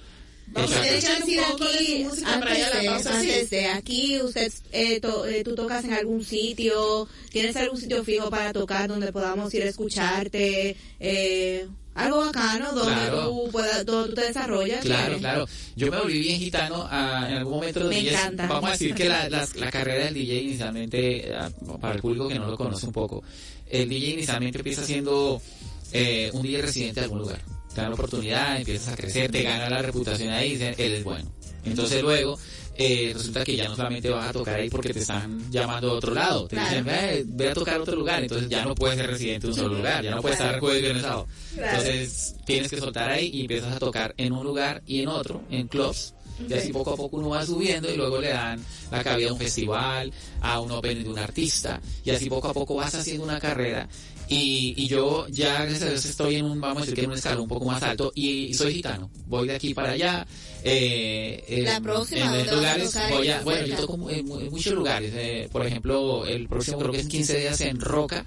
[0.48, 5.54] Vamos a decir de aquí, antes de, antes de aquí, usted, eh, to- eh, tú
[5.54, 10.76] tocas en algún sitio, tienes algún sitio fijo para tocar donde podamos ir a escucharte,
[11.00, 13.28] eh, algo bacano donde Claro.
[13.28, 14.80] tú puedas, donde tú te desarrollas.
[14.84, 15.48] Claro, claro.
[15.76, 18.46] Yo me volví bien gitano ah, en algún momento Me DJs, encanta.
[18.46, 22.28] Vamos a decir que la, la, la carrera del DJ inicialmente, ah, para el público
[22.28, 23.22] que no lo conoce un poco,
[23.68, 25.40] el DJ inicialmente empieza siendo
[25.92, 27.40] eh, un DJ residente de algún lugar.
[27.76, 30.92] Te dan la oportunidad, empiezas a crecer, te gana la reputación ahí y dicen, él
[30.92, 31.30] es bueno.
[31.62, 32.38] Entonces luego
[32.74, 35.92] eh, resulta que ya no solamente vas a tocar ahí porque te están llamando a
[35.92, 36.48] otro lado.
[36.48, 38.22] Te dicen, ve, ve a tocar a otro lugar.
[38.22, 40.02] Entonces ya no puedes ser residente de un solo lugar.
[40.02, 41.26] Ya no puedes estar jueves, viernes, sábado.
[41.54, 45.42] Entonces tienes que soltar ahí y empiezas a tocar en un lugar y en otro,
[45.50, 46.14] en clubs.
[46.48, 48.58] Y así poco a poco uno va subiendo y luego le dan
[48.90, 50.10] la cabida a un festival,
[50.40, 51.78] a un open de un artista.
[52.04, 53.86] Y así poco a poco vas haciendo una carrera.
[54.28, 57.10] Y, y yo ya, gracias a Dios, estoy en un, vamos a decir que en
[57.10, 59.08] un escalón un poco más alto y, soy gitano.
[59.26, 60.26] Voy de aquí para allá.
[60.64, 63.96] Eh, eh, La próxima, en, ¿dónde vas a lugares, voy a, ¿En bueno, yo toco
[63.96, 65.12] mu- en, mu- en muchos lugares.
[65.14, 68.24] eh, por ejemplo, el próximo creo que es en 15 días en Roca.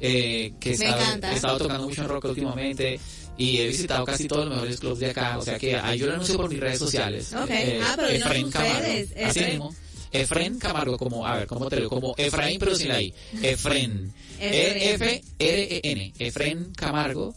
[0.00, 2.98] Eh, que he Me estado, he estado tocando mucho en Roca últimamente
[3.38, 5.36] y he visitado casi todos los mejores clubs de acá.
[5.38, 7.32] O sea que ahí yo lo anuncio por mis redes sociales.
[7.34, 7.50] Ok.
[7.82, 8.78] Ah, pero Efraín Camargo.
[8.78, 9.74] ustedes, Así mismo.
[10.10, 13.14] Efraín Camargo, como, a ver, ¿cómo te lo Como Efraín, pero sin la I.
[13.42, 14.12] Efraín.
[14.42, 16.12] E-F-R-E-N.
[16.18, 17.34] Efraín Camargo.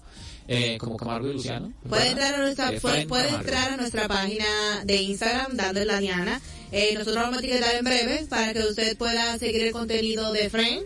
[0.48, 1.74] eh, como Camargo y Luciano.
[1.90, 4.46] Puede entrar, a nuestra, puede, puede entrar a nuestra página
[4.86, 6.40] de Instagram, dándole la Diana.
[6.72, 10.50] Eh, nosotros vamos a etiquetar en breve para que usted pueda seguir el contenido de
[10.52, 10.82] Fren,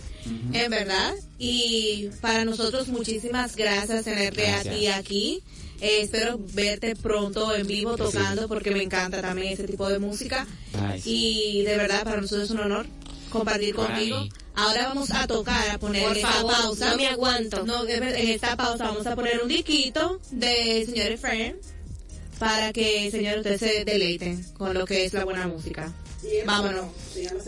[0.54, 1.14] en verdad.
[1.38, 4.76] Y para nosotros, muchísimas gracias tenerte a Gracias.
[4.78, 5.44] ti aquí.
[5.82, 10.46] Eh, espero verte pronto en vivo tocando porque me encanta también ese tipo de música.
[11.02, 11.60] Sí.
[11.60, 12.86] Y de verdad, para nosotros es un honor
[13.30, 14.26] compartir Para contigo.
[14.60, 16.90] Ahora vamos a tocar, a poner Por en esta favor, pausa.
[16.92, 17.66] no me aguanto.
[17.66, 21.56] No, en esta pausa vamos a poner un disquito de señores Friend
[22.40, 25.92] para que, señores, ustedes se deleiten con lo que es la buena música.
[26.46, 26.86] Vámonos.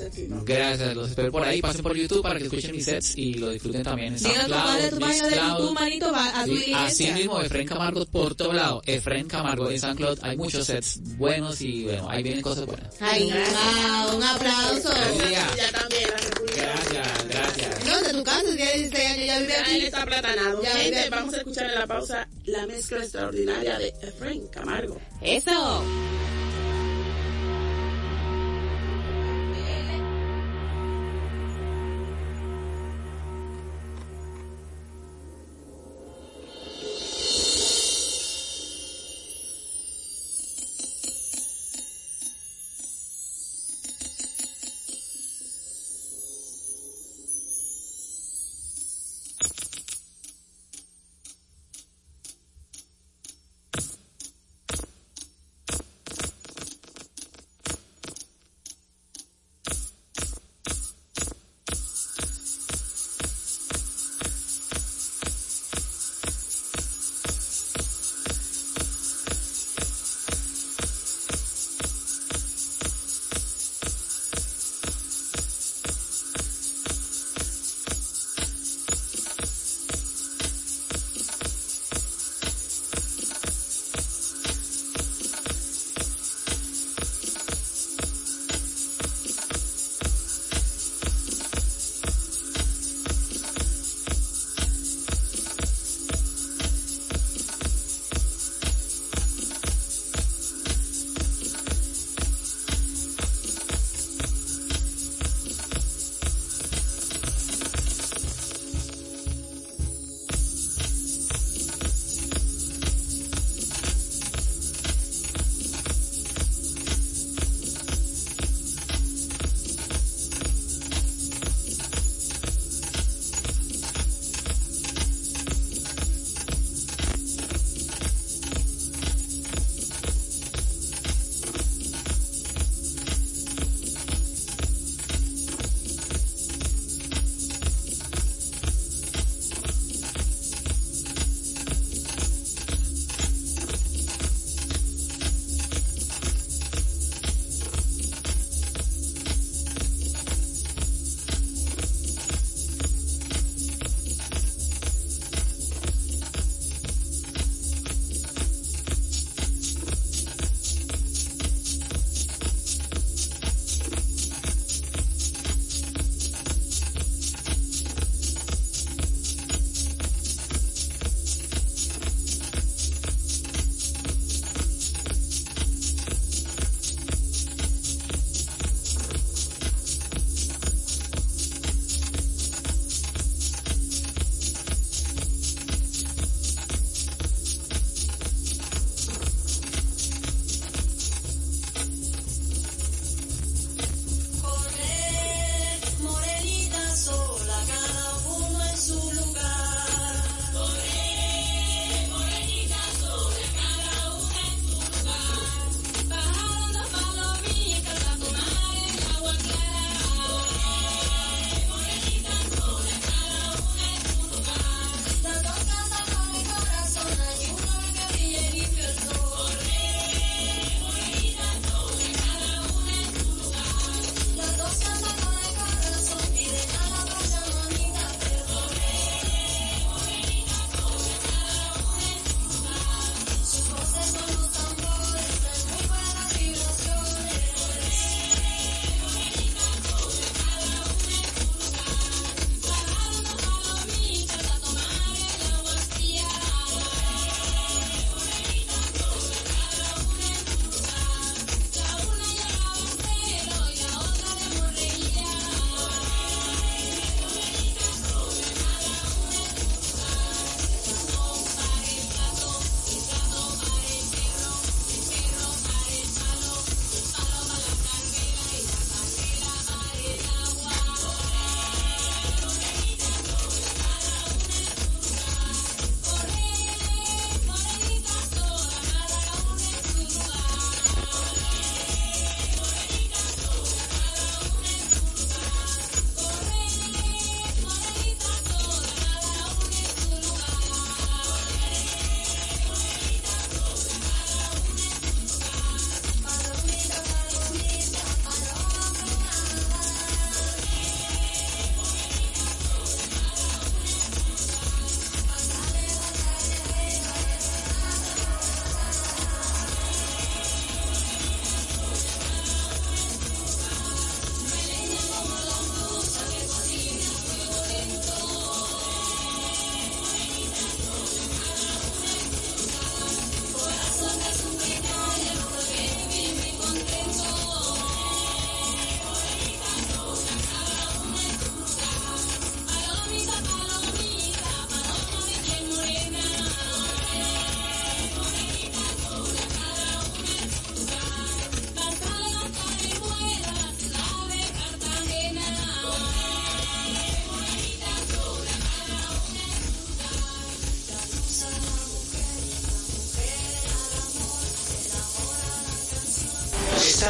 [0.05, 0.27] Aquí.
[0.45, 1.61] Gracias, los espero por ahí.
[1.61, 4.43] Pasen por YouTube para que escuchen mis sets y lo disfruten también en Diga
[4.89, 5.35] tu tu página de.
[5.35, 8.81] YouTube, manito, va a tu Sí, así mismo, Efren Camargo por todo lado.
[8.85, 10.19] Efren Camargo en SoundCloud.
[10.23, 12.93] Hay muchos sets buenos y bueno, ahí vienen cosas buenas.
[12.99, 14.89] Ay, wow, un aplauso.
[14.89, 15.55] Gracias.
[15.55, 17.85] Ya también, la República Gracias, gracias.
[17.85, 19.85] No, de tu casa, tiene 16 años, ya vive Ya él aquí.
[19.85, 20.63] está platanado.
[20.63, 21.09] Ya, Gente, ya.
[21.09, 24.99] vamos a escuchar en la pausa la mezcla extraordinaria de Efraín Camargo.
[25.21, 25.83] Eso.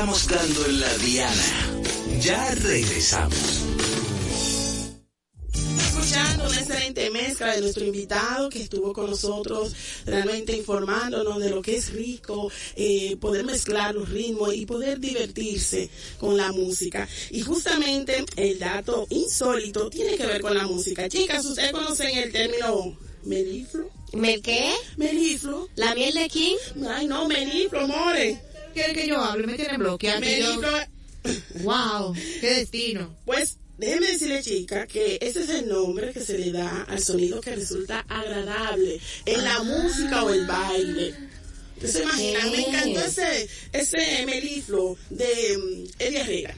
[0.01, 1.79] Estamos dando en la diana.
[2.21, 3.61] Ya regresamos.
[5.77, 9.75] escuchando una excelente mezcla de nuestro invitado que estuvo con nosotros
[10.07, 15.91] realmente informándonos de lo que es rico, eh, poder mezclar los ritmos y poder divertirse
[16.17, 17.07] con la música.
[17.29, 21.07] Y justamente el dato insólito tiene que ver con la música.
[21.09, 23.91] Chicas, ¿ustedes conocen el término melifluo?
[24.13, 24.73] ¿Me qué?
[24.97, 25.69] Melifluo.
[25.75, 26.57] ¿La miel de quién?
[26.89, 28.50] Ay, no, melifluo, more.
[28.73, 29.47] ¿Quiere que yo hable?
[29.47, 30.21] Me tienen bloqueado.
[30.21, 30.61] que yo-.
[31.63, 33.15] Wow, qué destino.
[33.25, 37.41] Pues déjeme decirle, chica, que ese es el nombre que se le da al sonido
[37.41, 41.13] que resulta agradable en la música o el baile.
[41.77, 42.39] ¿Usted se imagina?
[42.51, 43.97] Me encantó ese, ese
[45.09, 46.55] de mm, Eddie Herrera,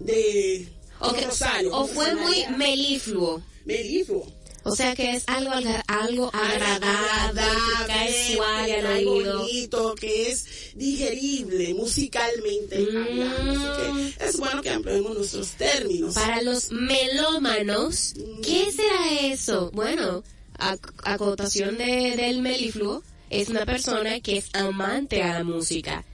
[0.00, 0.68] de
[1.00, 1.72] O, que- Rosario.
[1.74, 3.42] o fue muy melifluo.
[3.64, 4.26] melifluo.
[4.72, 5.52] O sea que es algo,
[5.86, 7.42] algo agradable,
[7.86, 8.38] que
[8.86, 10.44] algo bonito, que es
[10.74, 13.52] digerible musicalmente hablando.
[13.82, 16.14] Así que es bueno que ampliemos nuestros términos.
[16.14, 19.70] Para los melómanos, ¿qué será eso?
[19.72, 20.22] Bueno,
[20.58, 26.04] ac- acotación de, del melifluo es una persona que es amante a la música.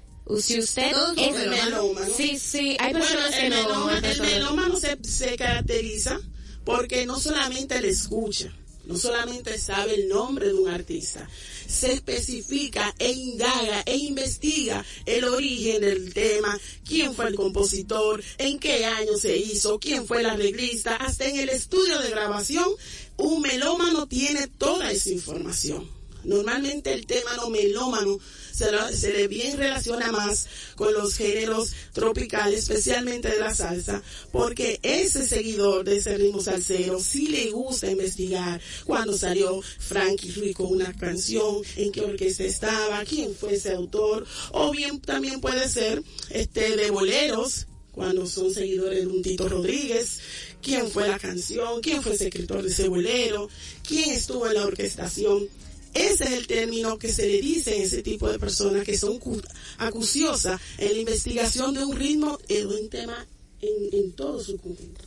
[0.40, 2.16] Si usted Todos es somos melómanos.
[2.16, 3.56] sí, sí, hay Bueno, personas que no.
[3.56, 6.18] melómano, el melómano se, se caracteriza
[6.64, 8.52] porque no solamente le escucha,
[8.86, 11.28] no solamente sabe el nombre de un artista,
[11.66, 18.58] se especifica e indaga e investiga el origen del tema, quién fue el compositor, en
[18.58, 22.68] qué año se hizo, quién fue el arreglista, hasta en el estudio de grabación,
[23.16, 26.03] un melómano tiene toda esa información.
[26.24, 28.18] Normalmente el tema no melómano
[28.52, 30.46] se, le bien relaciona más
[30.76, 34.02] con los géneros tropicales, especialmente de la salsa,
[34.32, 40.54] porque ese seguidor de ese ritmo salsero sí le gusta investigar cuándo salió Frankie Ruiz
[40.56, 45.68] con una canción, en qué orquesta estaba, quién fue ese autor, o bien también puede
[45.68, 50.18] ser este de boleros, cuando son seguidores de un Tito Rodríguez,
[50.60, 53.48] quién fue la canción, quién fue ese escritor de ese bolero,
[53.86, 55.48] quién estuvo en la orquestación.
[55.94, 59.18] Ese es el término que se le dice a ese tipo de personas que son
[59.18, 59.40] cu-
[59.78, 63.26] acuciosas en la investigación de un ritmo de un tema
[63.60, 63.70] en,
[64.00, 65.02] en todo su conjunto.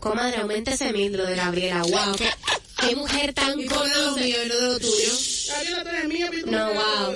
[0.00, 1.82] Comadre, aumenta ese mil de Gabriela.
[1.82, 2.28] Wow, qué,
[2.88, 3.76] qué mujer tan ¿Y lo
[4.16, 5.12] mío y no de lo tuyo?
[5.48, 7.14] Gabriela, tú eres mía, pero No, wow.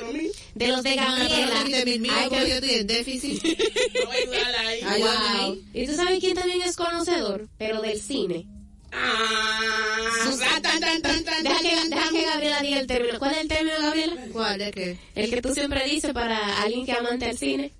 [0.54, 1.64] de los de Gabriela.
[1.64, 3.42] de mil mío, porque que- yo estoy en déficit.
[3.94, 5.02] No voy a ahí.
[5.02, 5.58] Wow.
[5.74, 7.48] ¿Y tú sabes quién también es conocedor?
[7.58, 8.46] Pero del cine.
[12.12, 13.18] Que Gabriela diga el término.
[13.18, 14.16] ¿Cuál es el término, Gabriela?
[14.32, 14.99] ¿Cuál es qué?
[15.14, 17.72] El que tú siempre dices para alguien que amante al cine.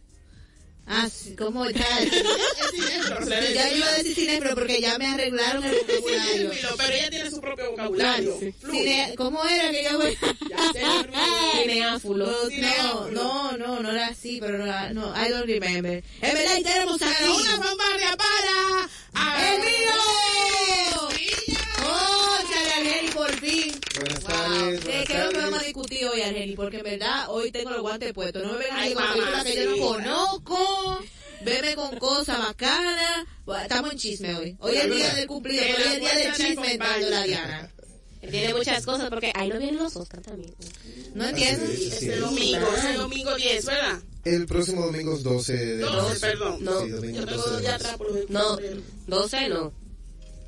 [0.89, 6.51] Ah, sí, ¿cómo ya yo iba a decir cinéfilo porque ya me arreglaron el vocabulario.
[6.77, 8.37] pero ella tiene su propio vocabulario.
[8.37, 8.53] Claro, sí.
[8.61, 8.83] Fluye.
[8.85, 9.99] Cine- ¿Cómo era que yo
[10.49, 11.53] Ya hermano.
[11.61, 12.27] Cineáfulo.
[12.27, 16.05] No, no, no, no era así, pero no, no, I don't remember.
[16.23, 19.91] Es verdad, y tenemos Pero una fanfarria para ¡Emilio!
[24.37, 24.61] Buenas Wow.
[24.61, 25.43] tardes, ¿De buenas qué es lo que tardes.
[25.45, 26.57] vamos a discutir hoy, Argeli?
[26.57, 28.43] Porque en verdad hoy tengo los guantes puestos.
[28.43, 29.81] No me vengan ahí con películas que yo no sí.
[29.81, 30.99] conozco.
[31.45, 33.27] Veme con cosas bacanas.
[33.45, 34.57] Bueno, Estamos en chisme hoy.
[34.61, 37.23] Hoy es el día del cumplido, Que hoy es el día del chisme entrando la.
[37.25, 37.71] Diana.
[38.31, 40.53] Tiene muchas cosas porque ahí no vienen los Oscar también.
[41.15, 41.69] ¿No entiendes?
[41.69, 42.21] Es, así Este es.
[42.21, 44.01] domingo, ese domingo 10, ¿verdad?
[44.25, 46.21] El próximo domingo es 12 de 12, marzo.
[46.21, 46.65] perdón.
[46.65, 46.81] No.
[46.81, 47.77] Sí, domingo Yo tengo 12 dos de marzo.
[47.87, 48.59] atrás por los No,
[49.07, 49.73] 12 no.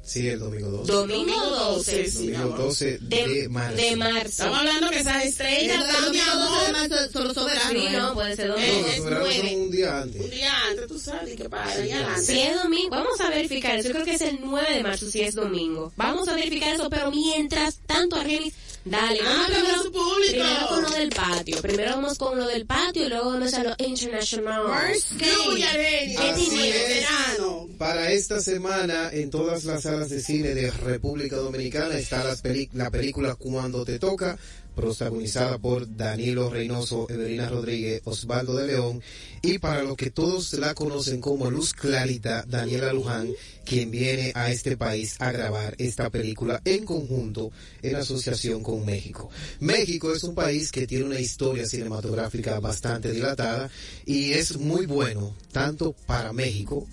[0.09, 0.91] Sí, el domingo 12.
[0.93, 2.59] Domingo 12 sí, mi Domingo amor.
[2.69, 3.77] 12 de, de marzo.
[3.77, 4.27] de marzo.
[4.29, 7.71] Estamos hablando que esas estrellas El domingo 12 de marzo son los soberanos.
[7.73, 7.91] Sí, ¿eh?
[7.99, 8.79] no, puede ser No, domingo.
[8.81, 10.31] los es soberanos son un día un antes.
[10.31, 12.43] día antes, tú sabes, que para Si adelante.
[12.49, 13.89] es domingo, vamos a verificar eso.
[13.89, 15.93] Yo creo que es el 9 de marzo si es domingo.
[15.97, 18.55] Vamos a verificar eso, pero mientras tanto, Argenis,
[18.87, 20.31] dale, vamos Háblale a primero, su público.
[20.31, 21.61] primero con lo del patio.
[21.61, 24.63] Primero vamos con lo del patio y luego vamos a lo international.
[24.73, 26.69] Arely, ¿Qué Así tiene?
[26.71, 27.01] es.
[27.03, 27.69] verano.
[27.79, 33.35] Para esta semana, en todas las salas de cine de República Dominicana está la película
[33.35, 34.39] Cuando te toca,
[34.77, 39.03] protagonizada por Danilo Reynoso, Evelina Rodríguez, Osvaldo de León,
[39.43, 43.29] y para los que todos la conocen como Luz Clarita, Daniela Luján,
[43.65, 47.51] quien viene a este país a grabar esta película en conjunto
[47.83, 49.31] en asociación con México.
[49.59, 53.69] México es un país que tiene una historia cinematográfica bastante dilatada
[54.07, 56.87] y es muy bueno tanto para México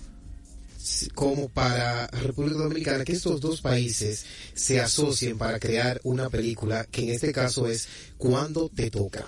[1.14, 4.24] como para República Dominicana, que estos dos países
[4.54, 9.26] se asocien para crear una película que en este caso es Cuando te toca.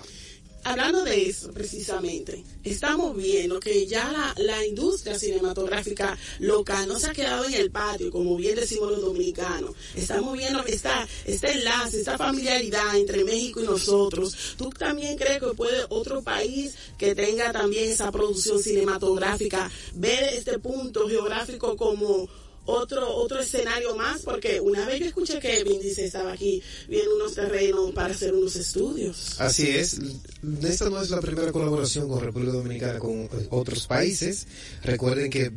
[0.69, 7.13] Hablando de eso precisamente, estamos viendo que ya la, industria cinematográfica local no se ha
[7.13, 9.71] quedado en el patio, como bien decimos los dominicanos.
[9.95, 14.55] Estamos viendo está este enlace, esta familiaridad entre México y nosotros.
[14.57, 20.59] ¿Tú también crees que puede otro país que tenga también esa producción cinematográfica ver este
[20.59, 22.27] punto geográfico como
[22.65, 27.15] otro otro escenario más porque una vez yo escuché que Vin dice estaba aquí viendo
[27.15, 29.99] unos terrenos para hacer unos estudios Así es.
[30.63, 34.45] Esta no es la primera colaboración con República Dominicana con otros países.
[34.83, 35.51] Recuerden que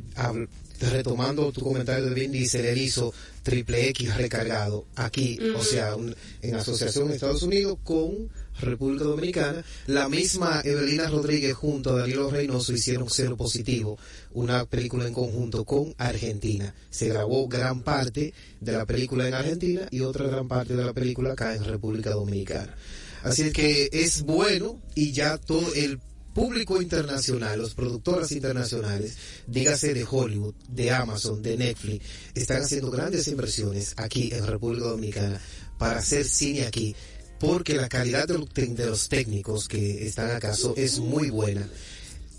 [0.81, 6.15] retomando tu comentario de Vin Diesel, él hizo triple X recargado aquí, o sea, un-
[6.43, 8.29] en asociación Estados Unidos con
[8.63, 9.65] República Dominicana.
[9.87, 13.99] La misma Evelina Rodríguez junto a Danilo Reynoso hicieron Cero Positivo,
[14.33, 16.75] una película en conjunto con Argentina.
[16.91, 20.93] Se grabó gran parte de la película en Argentina y otra gran parte de la
[20.93, 22.75] película acá en República Dominicana.
[23.23, 26.01] Así es que es bueno y ya todo el
[26.35, 32.05] público internacional, los productoras internacionales, dígase de Hollywood, de Amazon, de Netflix,
[32.35, 35.41] están haciendo grandes inversiones aquí en República Dominicana
[35.79, 36.95] para hacer cine aquí,
[37.43, 41.29] porque la calidad de los, tec- de los técnicos que están acá so- es muy
[41.31, 41.69] buena.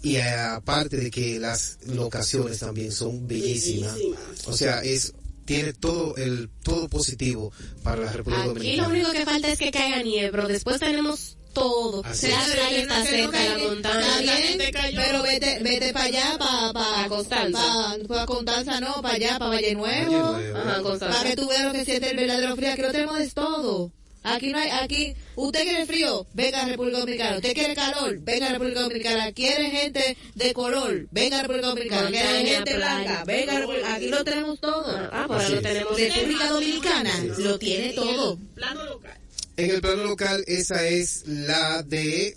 [0.02, 3.94] Y aparte de que las locaciones también son bellísimas.
[3.96, 4.48] Bellísimas.
[4.48, 5.14] O sea, es
[5.46, 7.52] tiene todo el todo positivo
[7.84, 8.88] para la República Aquí lo Dominicana.
[8.90, 12.02] único que falta es que caiga nieve, pero después tenemos todo.
[12.06, 14.20] Así la playa está cerca, la montaña.
[14.22, 17.98] bien, pero vete, vete para allá, para pa, Pa Constanza.
[18.08, 20.32] Para Constanza, no, para allá, para Valle Nuevo.
[20.34, 20.58] Valle Nuevo.
[20.60, 21.18] Ajá, Constanza.
[21.18, 22.72] Para que tú veas lo que siente el verdadero frío.
[22.72, 23.92] Aquí lo tenemos de todo.
[24.24, 27.36] Aquí no hay, aquí, usted quiere frío, venga a República Dominicana.
[27.38, 29.32] Usted quiere calor, venga a República Dominicana.
[29.34, 32.10] Quiere gente de color, venga a República Dominicana.
[32.10, 33.04] Quiere gente playa.
[33.04, 35.10] blanca, venga a República Aquí lo tenemos todo.
[35.12, 36.00] Ah, pues Así lo tenemos.
[36.00, 38.38] República Dominicana lo tiene todo.
[38.56, 39.18] plano local
[39.58, 42.36] En el plano local, esa es la de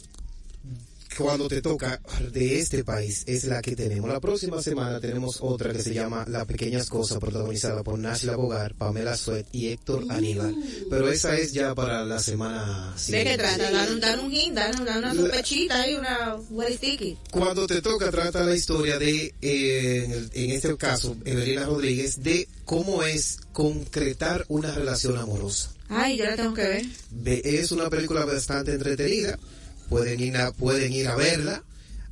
[1.18, 2.00] cuando te toca
[2.32, 4.08] de este país, es la que tenemos.
[4.10, 8.74] La próxima semana tenemos otra que se llama Las Pequeñas Cosas, protagonizada por Nashla Bogar,
[8.74, 10.54] Pamela Suet y Héctor Aníbal.
[10.90, 13.30] Pero esa es ya para la semana ¿De siguiente.
[13.30, 13.70] qué trata?
[13.70, 16.36] Dan, un- dan un hint, dan, una sospechita y una
[16.70, 17.16] sticky.
[17.30, 22.22] Cuando te toca trata la historia de, eh, en, el- en este caso, Evelina Rodríguez,
[22.22, 25.72] de cómo es concretar una relación amorosa.
[25.88, 26.84] Ay, yo la tengo que ver.
[27.10, 29.38] Ve- es una película bastante entretenida
[29.88, 31.62] pueden ir a, pueden ir a verla.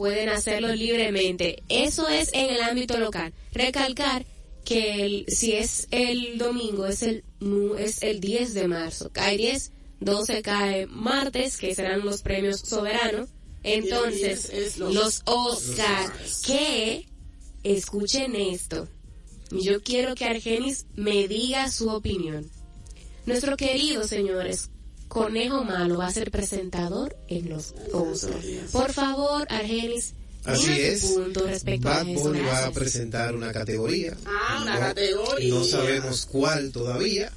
[0.02, 1.62] pueden hacerlo libremente.
[1.68, 3.32] Eso es en el ámbito local.
[3.52, 4.26] Recalcar
[4.64, 7.22] que el, si es el domingo, es el,
[7.78, 9.10] es el 10 de marzo.
[9.12, 13.28] Cae 10, 12 cae martes, que serán los premios soberanos.
[13.62, 16.42] Entonces, Y el 10 es los los Oscars, Oscars.
[16.46, 17.06] que,
[17.62, 18.88] escuchen esto,
[19.52, 22.50] yo quiero que Argenis me diga su opinión.
[23.24, 24.68] Nuestro querido, señores,
[25.12, 28.44] Conejo Malo va a ser presentador en los Oscars.
[28.72, 31.02] Por favor, Argenis, Así es.
[31.02, 32.22] su punto respecto Bad a eso.
[32.22, 34.16] Bunny va a presentar una categoría.
[34.24, 35.54] Ah, una No- categoría.
[35.54, 37.30] No sabemos cuál todavía,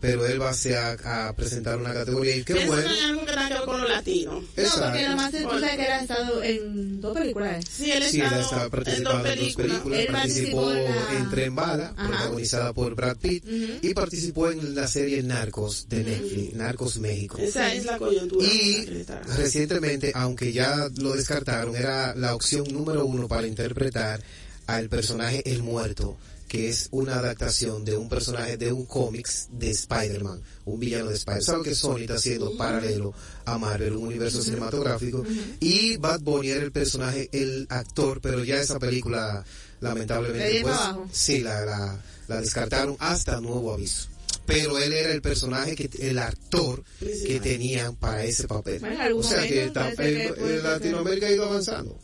[0.00, 2.36] pero él va a, ser a, a presentar una categoría.
[2.36, 2.88] Y qué Pienso bueno.
[2.88, 4.34] que hay algo que tenga que ver con los latinos.
[4.34, 4.98] No, porque Exacto.
[5.00, 7.64] nada más tú sabes que él ha estado en dos películas.
[7.70, 9.68] Sí, él Sí, él está en participando dos en dos películas.
[9.70, 9.98] películas.
[10.00, 12.08] Él Participó la- en Tren Bala, Ajá.
[12.08, 13.44] protagonizada por Brad Pitt,
[13.82, 17.38] y participó en la serie Narcos de Netflix, Narcos México.
[17.38, 18.46] Esa es la coyuntura.
[18.46, 19.04] Y
[19.36, 24.20] recientemente, aunque ya lo descartaron, era la opción número uno para interpretar
[24.66, 26.16] al personaje El Muerto,
[26.48, 31.14] que es una adaptación de un personaje de un cómics de Spider-Man, un villano de
[31.16, 31.42] Spider-Man.
[31.42, 33.12] ¿Sabes que Sony está haciendo paralelo
[33.44, 35.24] a Marvel, un universo cinematográfico?
[35.60, 39.44] Y Bad Bunny era el personaje, el actor, pero ya esa película,
[39.80, 40.76] Le lamentablemente, pues,
[41.12, 44.08] sí, la, la, la descartaron hasta nuevo aviso.
[44.46, 48.78] Pero él era el personaje, que el actor que tenían para ese papel.
[48.78, 49.96] Bueno, o sea que el- el
[50.36, 50.62] ser.
[50.62, 51.98] Latinoamérica ha ido avanzando.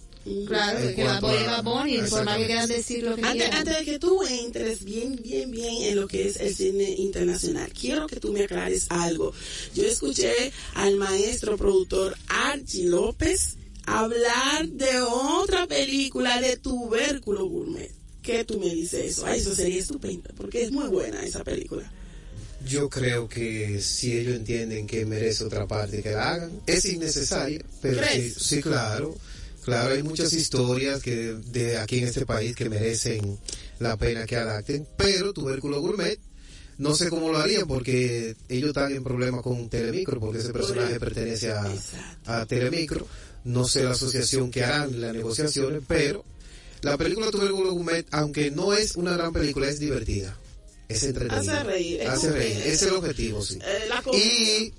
[0.47, 3.59] Claro, que va a- Bonnie, por más que quieran decir lo que Antes, quieran.
[3.59, 7.71] antes de que tú entres bien, bien, bien en lo que es el cine internacional,
[7.73, 9.33] quiero que tú me aclares algo.
[9.75, 10.33] Yo escuché
[10.75, 13.57] al maestro productor Archie López
[13.87, 17.91] hablar de otra película de tubérculo gourmet.
[18.23, 19.27] ¿Qué tú me dices eso?
[19.27, 21.91] Ay, eso sería estupendo, porque es muy buena esa película.
[22.69, 27.61] Yo creo que si ellos entienden que merece otra parte que la hagan, es innecesario,
[27.81, 28.35] pero sí, ¿Crees?
[28.35, 29.17] sí, claro,
[29.65, 33.39] claro, hay muchas historias que de aquí en este país que merecen
[33.79, 36.19] la pena que adapten, pero Tubérculo Gourmet
[36.79, 40.99] no sé cómo lo harían porque ellos están en problemas con Telemicro, porque ese personaje
[40.99, 41.73] pertenece a,
[42.27, 43.07] a Telemicro,
[43.45, 46.25] no sé la asociación que harán las negociaciones, pero
[46.81, 50.37] la película Tubérculo Gourmet, aunque no es una gran película, es divertida.
[50.89, 51.41] Es entretenida.
[51.61, 52.57] Hace reír, es Hace reír.
[52.67, 53.59] Es el objetivo, sí.
[53.65, 54.75] Eh, Y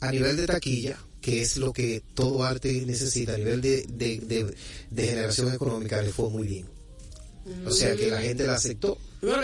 [0.00, 4.18] a nivel de taquilla, que es lo que todo arte necesita, a nivel de, de,
[4.18, 4.54] de-
[4.90, 6.66] de generación económica, le fue muy bien.
[7.66, 8.96] O sea que la gente la aceptó.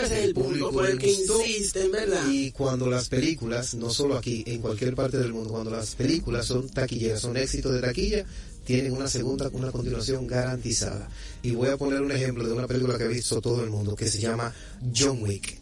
[0.05, 1.11] Es el punto por el que
[1.43, 2.27] insisten, ¿verdad?
[2.31, 6.45] Y cuando las películas, no solo aquí, en cualquier parte del mundo, cuando las películas
[6.47, 8.25] son taquilleras, son éxitos de taquilla,
[8.67, 11.09] tienen una segunda, una continuación garantizada.
[11.41, 13.95] Y voy a poner un ejemplo de una película que ha visto todo el mundo,
[13.95, 14.53] que se llama
[14.93, 15.57] John Wick.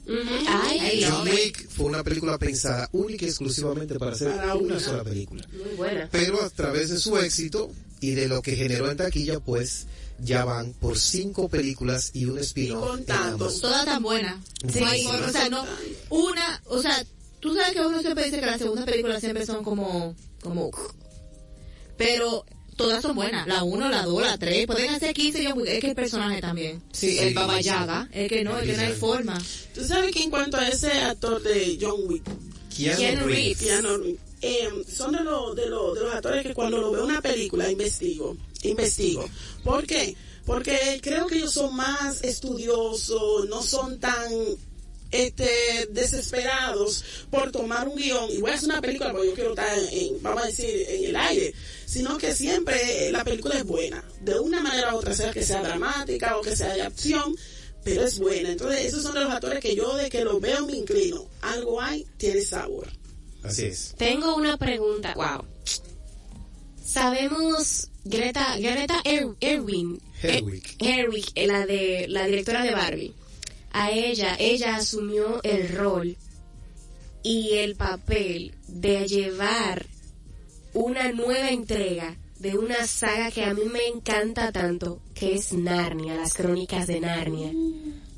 [0.47, 4.79] Ay, John Wick fue una película pensada única y exclusivamente para hacer Para una una.
[4.79, 5.47] sola película.
[5.53, 6.09] muy buena.
[6.11, 7.69] Pero a través de su éxito
[8.01, 9.85] y de lo que generó en taquilla, pues
[10.17, 12.81] ya van por cinco películas y un spin-off.
[12.83, 13.45] en contando.
[13.45, 13.59] ambas.
[13.61, 14.41] Toda tan buena.
[14.73, 15.63] Sí, o sea, no,
[16.09, 17.05] una, o sea,
[17.39, 20.71] tú sabes que uno siempre dice que las segundas películas siempre son como, como,
[21.97, 22.45] pero
[22.75, 23.47] todas son buenas.
[23.47, 26.81] La 1, la 2, la 3, pueden hacer 15 y es que el personaje también.
[26.91, 28.09] Sí, el Baba Yaga.
[28.11, 29.41] Es que no, es que no hay forma.
[29.73, 32.23] Tú sabes que en cuanto a ese actor de John Wick,
[32.75, 33.27] Keanu Keanu Reeves.
[33.27, 33.57] Reeves.
[33.57, 37.03] Keanu Reeves, eh, son de, los de, los de los actores que cuando lo veo
[37.05, 39.27] en una película investigo, investigo.
[39.63, 40.15] ¿Por qué?
[40.45, 44.29] Porque creo que ellos son más estudiosos, no son tan
[45.11, 49.49] este desesperados por tomar un guion y voy a hacer una película porque yo quiero
[49.51, 51.53] estar en, vamos a decir en el aire
[51.85, 55.61] sino que siempre la película es buena de una manera u otra sea que sea
[55.61, 57.35] dramática o que sea de acción
[57.83, 60.65] pero es buena entonces esos son de los actores que yo de que los veo
[60.65, 62.87] me inclino algo hay tiene sabor
[63.43, 63.93] Así es.
[63.95, 65.13] Tengo una pregunta.
[65.15, 65.45] Wow.
[66.83, 70.63] Sabemos Greta Greta Er- Erwin Herwig.
[70.79, 73.13] Eh, Herwig, eh, la de la directora de Barbie.
[73.77, 76.15] A ella, ella asumió el rol
[77.23, 79.85] y el papel de llevar
[80.73, 86.15] una nueva entrega de una saga que a mí me encanta tanto, que es Narnia,
[86.15, 87.51] las crónicas de Narnia.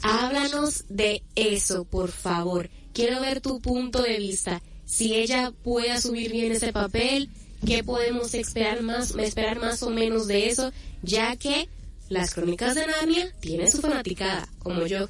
[0.03, 2.69] Háblanos de eso, por favor.
[2.93, 4.61] Quiero ver tu punto de vista.
[4.85, 7.31] Si ella puede asumir bien ese papel,
[7.65, 10.71] ¿qué podemos esperar más, esperar más o menos de eso?
[11.01, 11.67] Ya que
[12.09, 15.09] las crónicas de Narnia tienen su fanaticada, como yo.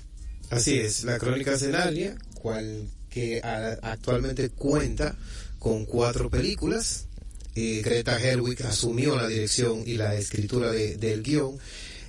[0.50, 5.16] Así es, la Crónica de Narnia, cual que a- actualmente cuenta
[5.60, 7.06] con cuatro películas.
[7.56, 11.58] Eh, Greta Gerwig asumió la dirección y la escritura de- del guion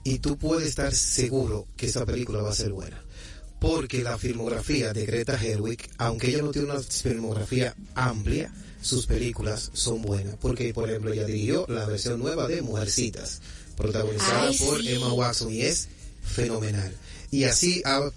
[0.04, 3.02] y tú puedes estar seguro que esa película va a ser buena.
[3.60, 9.70] Porque la filmografía de Greta Gerwig, aunque ella no tiene una filmografía amplia, sus películas
[9.72, 10.36] son buenas.
[10.40, 13.40] Porque, por ejemplo, ella dirigió la versión nueva de Mujercitas,
[13.76, 14.90] protagonizada Ay, por sí.
[14.92, 15.88] Emma Watson y es
[16.22, 16.94] fenomenal.
[17.30, 18.10] Y así ha,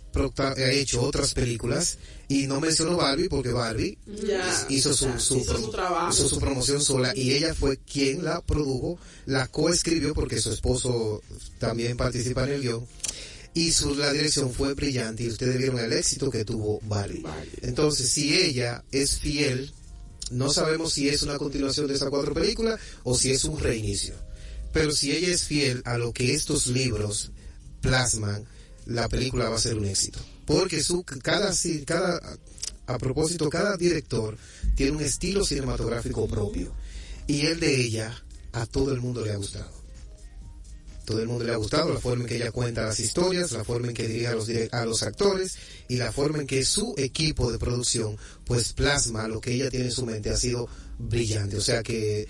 [0.72, 1.98] hecho otras películas
[2.30, 3.98] y no mencionó Barbie porque Barbie
[4.70, 6.14] hizo su, ya, su hizo pro- su trabajo.
[6.14, 11.22] hizo su promoción sola y ella fue quien la produjo, la coescribió porque su esposo
[11.60, 12.88] también participa en el guion
[13.54, 17.24] y su, la dirección fue brillante y ustedes vieron el éxito que tuvo Barbie.
[17.64, 19.74] Entonces, si ella es fiel,
[20.30, 24.14] no sabemos si es una continuación de esas cuatro películas o si es un reinicio.
[24.72, 27.32] Pero si ella es fiel a lo que estos libros
[27.82, 28.46] plasman,
[28.92, 30.20] la película va a ser un éxito.
[30.46, 31.52] Porque su, cada,
[31.86, 32.38] cada,
[32.88, 34.38] a propósito, cada director
[34.76, 36.74] tiene un estilo cinematográfico propio.
[37.28, 39.72] Y el de ella, a todo el mundo le ha gustado.
[41.06, 43.64] Todo el mundo le ha gustado la forma en que ella cuenta las historias, la
[43.64, 46.94] forma en que dirige a los, a los actores y la forma en que su
[46.98, 50.70] equipo de producción pues plasma lo que ella tiene en su mente ha sido
[51.00, 51.58] brillante.
[51.58, 52.28] O sea que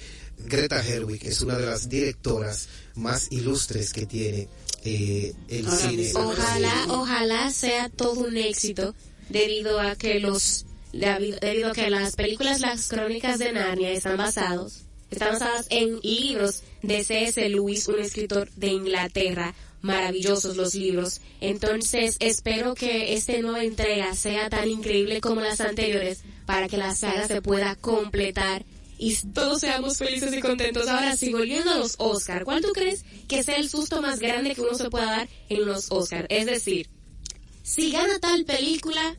[0.47, 4.47] Greta Gerwig es una de las directoras más ilustres que tiene
[4.84, 5.98] eh, el Ahora cine.
[5.98, 6.20] mismo.
[6.22, 8.96] Ojalá, ojalá sea todo un éxito
[9.30, 14.84] debido a que los debido a que las películas Las Crónicas de Narnia están basados
[15.12, 17.50] están basadas en libros de C.S.
[17.50, 19.54] Lewis, un escritor de Inglaterra.
[19.82, 21.22] Maravillosos los libros.
[21.42, 26.94] Entonces, espero que esta nueva entrega sea tan increíble como las anteriores para que la
[26.94, 28.64] saga se pueda completar
[29.04, 30.88] y todos seamos felices y contentos.
[30.88, 34.54] Ahora sí, volviendo a los Oscar, ¿cuál tú crees que sea el susto más grande
[34.54, 36.28] que uno se pueda dar en los Oscar?
[36.30, 36.88] Es decir,
[37.64, 39.18] si gana tal película,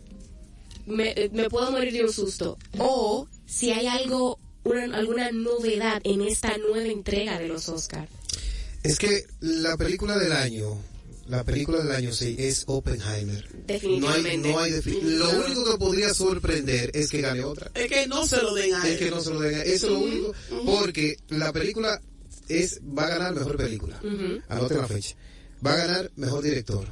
[0.86, 2.58] me, eh, me puedo morir de un susto.
[2.78, 8.08] O si hay algo, una- alguna novedad en esta nueva entrega de los Oscar.
[8.84, 10.78] Es que la película del año,
[11.26, 13.44] la película del año sí, es Oppenheimer.
[13.52, 14.48] No hay, Definitivamente.
[14.50, 17.70] no hay defi- Lo único que podría sorprender es que gane otra.
[17.74, 18.98] Es que no se lo den a Es él.
[18.98, 19.60] que no se lo den.
[19.60, 20.34] Eso es lo único.
[20.66, 22.00] Porque la película
[22.48, 24.00] es va a ganar mejor película.
[24.48, 25.16] Anoten la fecha.
[25.64, 26.86] Va a ganar mejor director.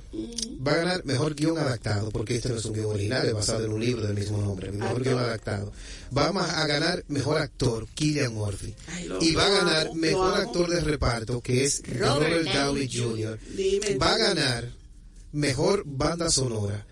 [0.66, 3.64] Va a ganar mejor guion adaptado, porque este no es un guion original, es basado
[3.64, 4.70] en un libro del mismo nombre.
[4.70, 5.72] Mejor guion adaptado.
[6.16, 8.72] Va ma- a ganar mejor actor, Killian Murphy.
[8.88, 13.38] Ay, Y va a ganar amo, mejor actor de reparto, que es Robert Downey Jr.
[13.56, 14.68] Dime, Va a ganar
[15.32, 16.86] mejor banda sonora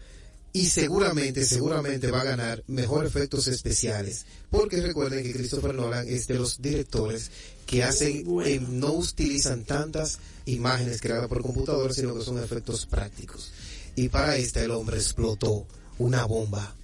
[0.61, 4.25] y seguramente, seguramente va a ganar mejor efectos especiales.
[4.51, 7.31] Porque recuerden que Christopher Nolan es de los directores
[7.67, 8.49] que hacen, bueno.
[8.49, 13.53] eh, no utilizan tantas imágenes creadas por computador, sino que son efectos prácticos.
[13.97, 15.67] Y para esta el hombre explotó
[15.99, 16.75] una bomba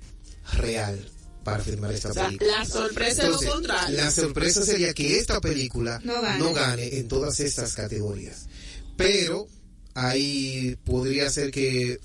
[0.54, 1.08] real
[1.44, 2.58] para filmar esta O sea, película.
[2.58, 3.96] la sorpresa Entonces, lo contrario.
[3.96, 6.38] la sorpresa sería que esta película No gane.
[6.38, 8.46] no gane en todas estas categorías.
[8.96, 9.46] Pero
[9.94, 11.98] ahí podría ser que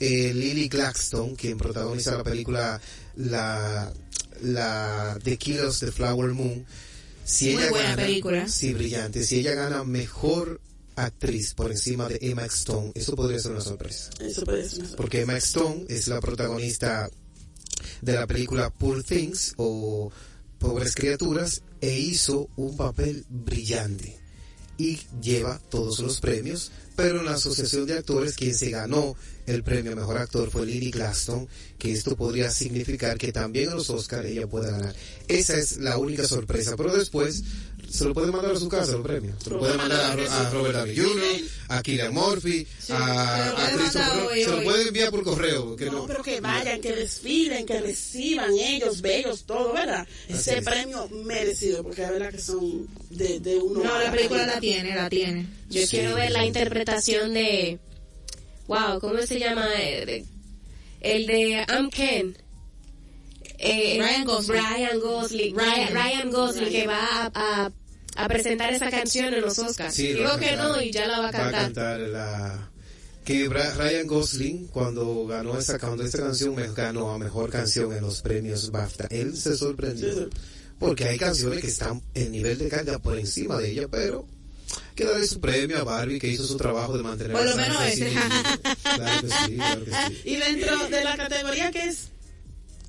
[0.00, 2.80] eh, Lily Claxton, quien protagoniza la película
[3.16, 3.92] la,
[4.42, 6.64] la The Killers of the Flower Moon,
[7.24, 8.48] si Muy ella buena gana, película.
[8.48, 10.60] sí, brillante, si ella gana mejor
[10.96, 14.10] actriz por encima de Emma Stone, eso podría ser una sorpresa.
[14.20, 14.96] Eso puede ser una sorpresa.
[14.96, 17.08] Porque Emma Stone es la protagonista
[18.02, 20.10] de la película Poor Things o
[20.58, 24.18] Pobres Criaturas e hizo un papel brillante
[24.76, 26.70] y lleva todos los premios,
[27.00, 30.90] pero la asociación de actores quien se ganó el premio a mejor actor fue Lily
[30.90, 31.48] Glaston,
[31.78, 34.94] que esto podría significar que también los Oscars ella pueda ganar.
[35.26, 37.42] Esa es la única sorpresa, pero después
[37.90, 39.34] se lo puede mandar a su casa el premio.
[39.42, 43.70] Se lo puede mandar a, Ro- a Robert Downey Jr., a Killian Murphy, a, a
[43.76, 45.76] Christopher hoy, se lo puede enviar por correo.
[45.76, 50.06] Que no, no, pero que vayan, que desfilen, que reciban ellos, bellos, todo, ¿verdad?
[50.28, 50.64] Ese es.
[50.64, 53.82] premio merecido, porque es verdad que son de, de uno.
[53.84, 55.46] No, la película la tiene, la tiene.
[55.68, 55.88] Yo Sí.
[55.88, 57.78] quiero ver la interpretación de.
[58.68, 59.66] Wow, ¿cómo se llama?
[61.00, 62.36] El de I'm Ken.
[63.62, 64.58] Eh, Ryan Gosling.
[64.58, 65.56] Ryan Gosling.
[65.56, 67.30] Ryan, Ryan Gosling que va a,
[67.66, 67.72] a,
[68.24, 69.94] a presentar esa canción en los Oscars.
[69.94, 70.68] Sí, Digo va a que cantar.
[70.68, 71.98] no y ya la va a cantar.
[72.00, 72.70] la
[73.24, 78.22] que Ryan Gosling cuando ganó esa cuando esta canción ganó a mejor canción en los
[78.22, 80.28] premios BAFTA él se sorprendió
[80.78, 84.26] porque hay canciones que están en nivel de calidad por encima de ella pero
[84.94, 87.56] que darle su premio a Barbie que hizo su trabajo de mantener Por lo a
[87.56, 88.06] menos ese.
[88.06, 88.16] así.
[88.82, 92.08] claro que sí claro que sí Y dentro de la categoría que es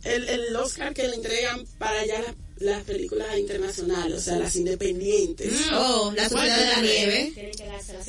[0.04, 2.24] el, el Oscar que le entregan para allá
[2.62, 5.52] las, las películas internacionales, o sea, las independientes.
[5.74, 7.52] Oh, La Sociedad de la Nieve.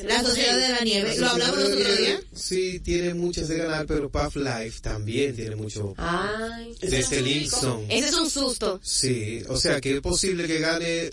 [0.05, 1.17] La Sociedad de la Nieve.
[1.17, 2.19] Lo hablamos el otro día.
[2.33, 6.75] sí tiene muchas de ganar pero Puff Life también tiene mucho Ay.
[6.81, 8.79] de Celine Song Ese es un susto.
[8.83, 11.09] Sí, o sea que es posible que gane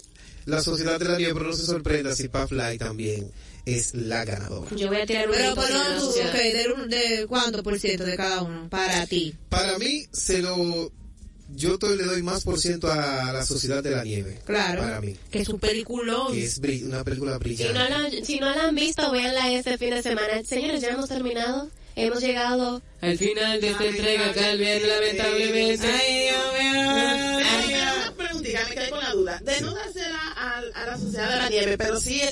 [0.47, 3.30] la Sociedad de la Nieve, pero no se sorprenda si Puff Light también
[3.66, 4.74] es la ganadora.
[4.74, 6.30] Yo voy a tirar un Pero grito por de la tú, sociedad.
[6.30, 9.34] ok, de, un- de cuánto por ciento de cada uno para ti.
[9.51, 10.91] Para mí, se lo.
[11.55, 14.40] Yo le doy más por ciento a la Sociedad de la Nieve.
[14.46, 14.82] Claro.
[14.82, 15.16] Para mí.
[15.30, 16.32] Que es un peliculón.
[16.32, 17.72] Que es una película Si brillante.
[17.78, 20.42] no, la, si no la han visto, véanla este fin de semana.
[20.44, 21.70] Señores, ya hemos terminado.
[21.96, 25.86] Hemos llegado al final de esta entrega, Calvian, lamentablemente.
[25.86, 27.46] Ay, Dios mío.
[27.46, 29.40] Ay, una preguntita, me quedé con la duda.
[29.44, 32.22] De no dársela al- a, la Sociedad de la Nieve, pero sí,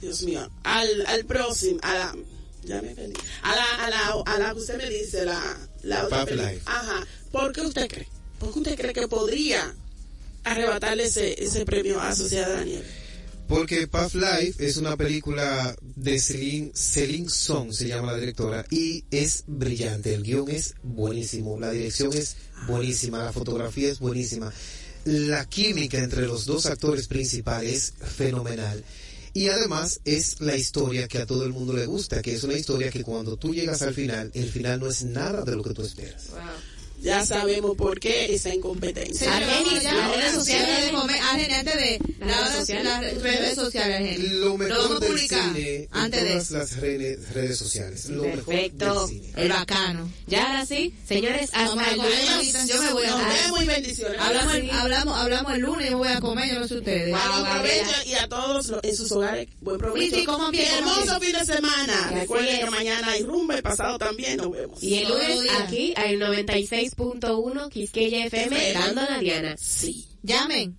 [0.00, 2.16] Dios mío, al, al próximo, a la,
[2.64, 5.40] ya me perdí, a la, a la, a la que usted me dice, la,
[5.82, 6.26] la otra.
[6.66, 7.06] Ajá.
[7.32, 8.06] ¿Por qué usted cree?
[8.42, 9.72] ¿Por qué usted cree que podría
[10.42, 12.84] arrebatarle ese, ese premio a Sociedad de la Nieve?
[13.46, 19.04] Porque Puff Life es una película de Celine, Celine Song, se llama la directora, y
[19.12, 20.12] es brillante.
[20.12, 22.34] El guion es buenísimo, la dirección es
[22.66, 24.52] buenísima, la fotografía es buenísima.
[25.04, 28.82] La química entre los dos actores principales es fenomenal.
[29.34, 32.54] Y además es la historia que a todo el mundo le gusta, que es una
[32.54, 35.74] historia que cuando tú llegas al final, el final no es nada de lo que
[35.74, 36.30] tú esperas.
[37.02, 39.36] Ya sabemos por qué esa incompetencia.
[39.36, 40.34] Argenis, las redes sociales
[40.68, 40.84] sociales.
[40.86, 42.84] de comer, Argenis, antes de Las redes sociales.
[42.84, 44.30] las redes sociales, Argenis.
[44.32, 48.06] Lo mejor del cine en antes de todas las redes, redes sociales.
[48.08, 49.06] Lo Perfecto.
[49.08, 50.10] del el bacano.
[50.26, 52.66] Ya ahora sí, señores, hasta a el lunes.
[52.68, 53.38] Yo me voy a Nos comer.
[53.42, 54.20] vemos y bendiciones.
[54.20, 57.14] Hablamos, hablamos, hablamos el lunes y me voy a comer, yo no sé ustedes.
[57.14, 60.16] Provecho y a todos los- en sus hogares, buen provecho.
[60.16, 61.20] Hermoso bien.
[61.20, 62.10] fin de semana.
[62.14, 64.82] Recuerden que mañana hay rumba y pasado también nos vemos.
[64.82, 66.18] Y el lunes aquí, al
[66.96, 69.56] 96.1 Quisqueya FM, dando la diana.
[69.56, 70.06] Sí.
[70.22, 70.76] Llamen.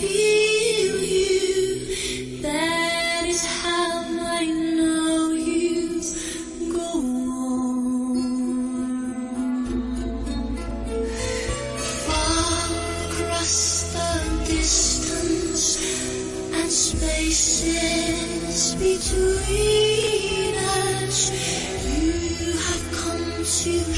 [0.00, 2.40] feel you.
[2.42, 4.69] That is how my.
[17.30, 21.30] Spaces between us.
[21.86, 23.94] You have come to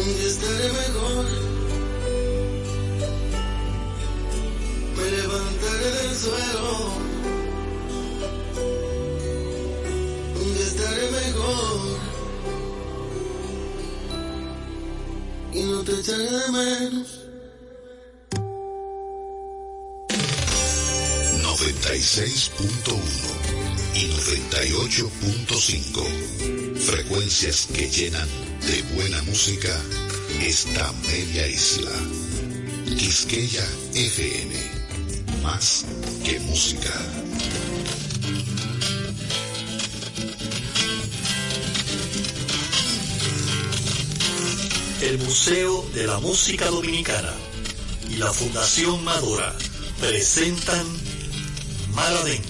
[0.00, 1.26] Un día estaré mejor,
[4.96, 6.74] me levantaré del suelo.
[10.36, 11.80] un día estaré mejor
[15.52, 17.20] y no te echaré de menos.
[21.42, 23.59] 96.1
[23.94, 26.76] y 98.5.
[26.78, 28.28] Frecuencias que llenan
[28.66, 29.80] de buena música
[30.40, 31.92] esta media isla.
[32.98, 33.64] Quisqueya
[33.94, 34.54] FM.
[35.42, 35.86] Más
[36.24, 36.90] que música.
[45.02, 47.32] El Museo de la Música Dominicana
[48.10, 49.56] y la Fundación Madora
[49.98, 50.86] presentan
[51.94, 52.49] Mar Adentro.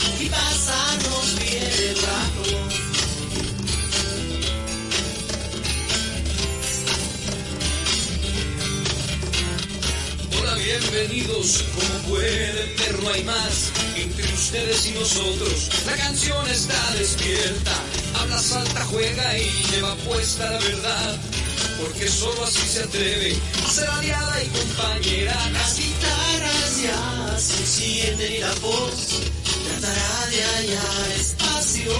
[0.21, 2.43] y pasarnos bien el rato.
[10.39, 11.63] Hola, bienvenidos.
[11.73, 15.69] Como pueden ver, no hay más entre ustedes y nosotros.
[15.85, 17.73] La canción está despierta.
[18.19, 21.19] Habla, salta, juega y lleva puesta la verdad.
[21.81, 25.49] Porque solo así se atreve a ser aliada y compañera.
[25.51, 29.40] Las guitarras ya se encienden y la voz
[29.71, 31.93] tratará de hallar espacio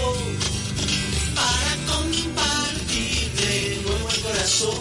[1.34, 4.80] para compartir de nuevo el corazón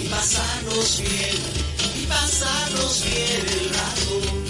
[0.00, 1.36] y pasarnos bien,
[2.00, 4.42] y pasarnos bien el rato.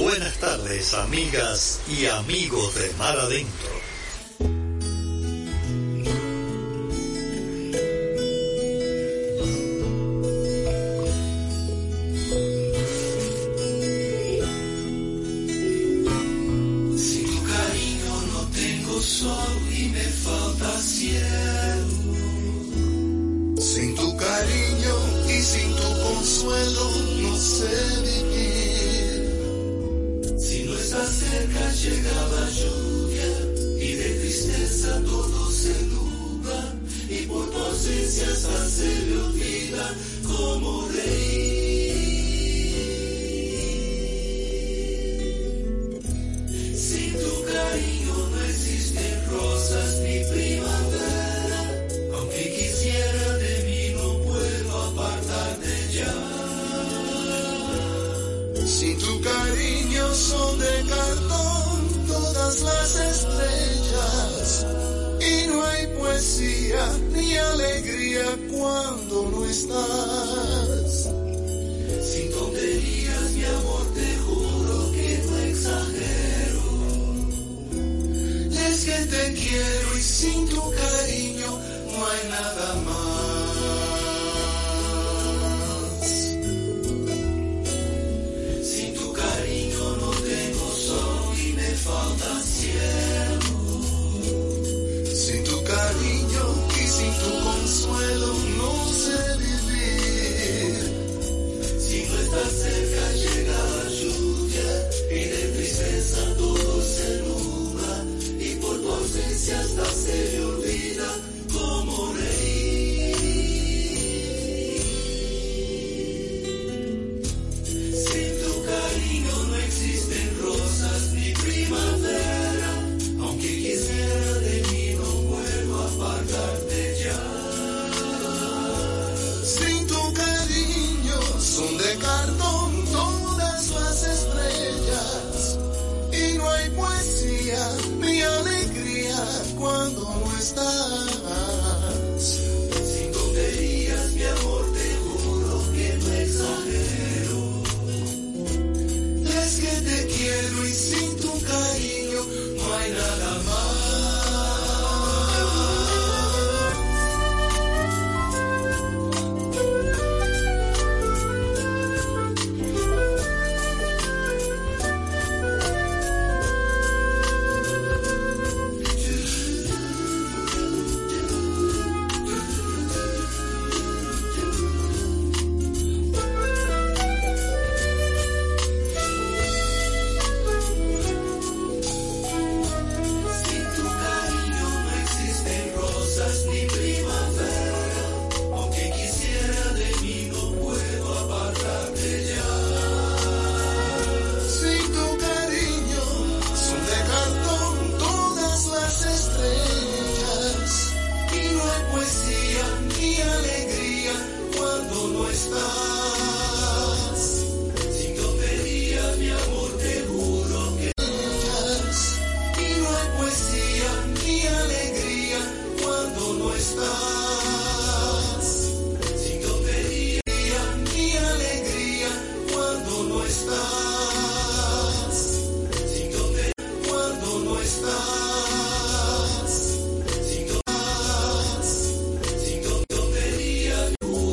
[0.00, 3.71] Buenas tardes, amigas y amigos de Mar Adentro.